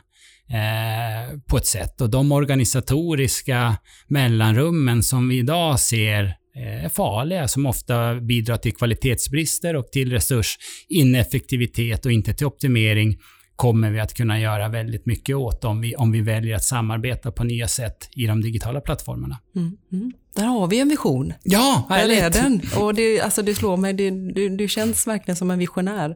[0.50, 2.02] eh, på ett sätt.
[2.02, 9.76] Och de organisatoriska mellanrummen som vi idag ser är farliga, som ofta bidrar till kvalitetsbrister
[9.76, 13.18] och till resursineffektivitet och inte till optimering,
[13.56, 17.32] kommer vi att kunna göra väldigt mycket åt om vi, om vi väljer att samarbeta
[17.32, 19.40] på nya sätt i de digitala plattformarna.
[19.56, 20.12] Mm, mm.
[20.36, 21.34] Där har vi en vision.
[21.44, 22.62] Ja, Där är den.
[22.80, 26.16] Och det, alltså det slår mig, det, det, det känns verkligen som en visionär.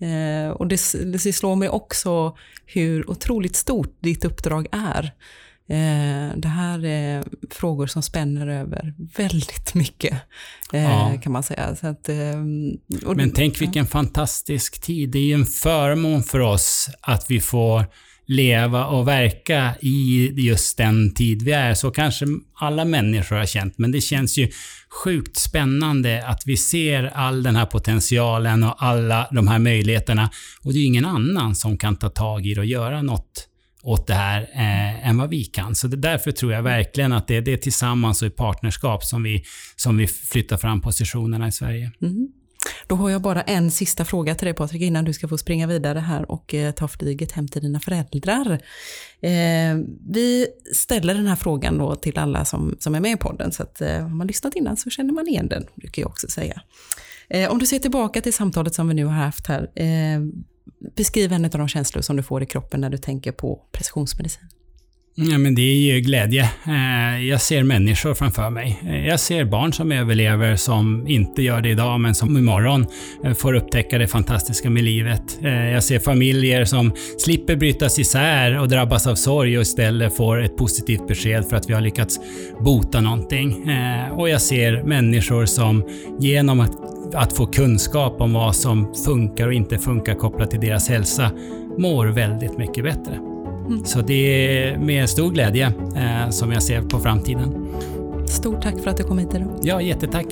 [0.00, 0.80] Eh, och det,
[1.12, 2.36] det slår mig också
[2.66, 5.12] hur otroligt stort ditt uppdrag är.
[5.70, 10.12] Eh, det här är frågor som spänner över väldigt mycket,
[10.72, 11.18] eh, ja.
[11.22, 11.64] kan man säga.
[11.64, 12.16] Att, eh,
[13.14, 15.10] Men tänk vilken fantastisk tid.
[15.10, 17.84] Det är ju en förmån för oss att vi får
[18.26, 21.74] leva och verka i just den tid vi är.
[21.74, 24.50] Så kanske alla människor har känt, men det känns ju
[25.04, 30.30] sjukt spännande att vi ser all den här potentialen och alla de här möjligheterna.
[30.64, 33.49] Och det är ingen annan som kan ta tag i det och göra något
[33.82, 35.74] åt det här eh, än vad vi kan.
[35.74, 39.22] Så det, därför tror jag verkligen att det, är det tillsammans och i partnerskap som
[39.22, 39.44] vi,
[39.76, 41.92] som vi flyttar fram positionerna i Sverige.
[42.02, 42.28] Mm.
[42.86, 45.66] Då har jag bara en sista fråga till dig Patrik innan du ska få springa
[45.66, 48.52] vidare här och eh, ta flyget hem till dina föräldrar.
[49.20, 49.78] Eh,
[50.10, 53.62] vi ställer den här frågan då till alla som, som är med i podden så
[53.62, 56.62] att eh, har man lyssnat innan så känner man igen den, brukar jag också säga.
[57.28, 60.20] Eh, om du ser tillbaka till samtalet som vi nu har haft här, eh,
[60.96, 64.48] Beskriv en av de känslor som du får i kroppen när du tänker på precisionsmedicin.
[65.22, 66.50] Ja, men det är ju glädje.
[66.66, 68.80] Eh, jag ser människor framför mig.
[68.86, 72.86] Eh, jag ser barn som överlever som inte gör det idag men som imorgon
[73.24, 75.38] eh, får upptäcka det fantastiska med livet.
[75.72, 80.56] Jag ser familjer som slipper brytas isär och drabbas av sorg och istället får ett
[80.56, 82.20] positivt besked för att vi har lyckats
[82.60, 83.70] bota någonting.
[84.12, 85.88] Och jag ser människor som
[86.20, 86.72] genom att
[87.14, 91.30] att få kunskap om vad som funkar och inte funkar kopplat till deras hälsa
[91.78, 93.29] mår väldigt mycket bättre.
[93.70, 93.84] Mm.
[93.84, 97.66] Så det är med stor glädje eh, som jag ser på framtiden.
[98.26, 99.48] Stort tack för att du kom hit idag.
[99.62, 100.26] Ja, jättetack.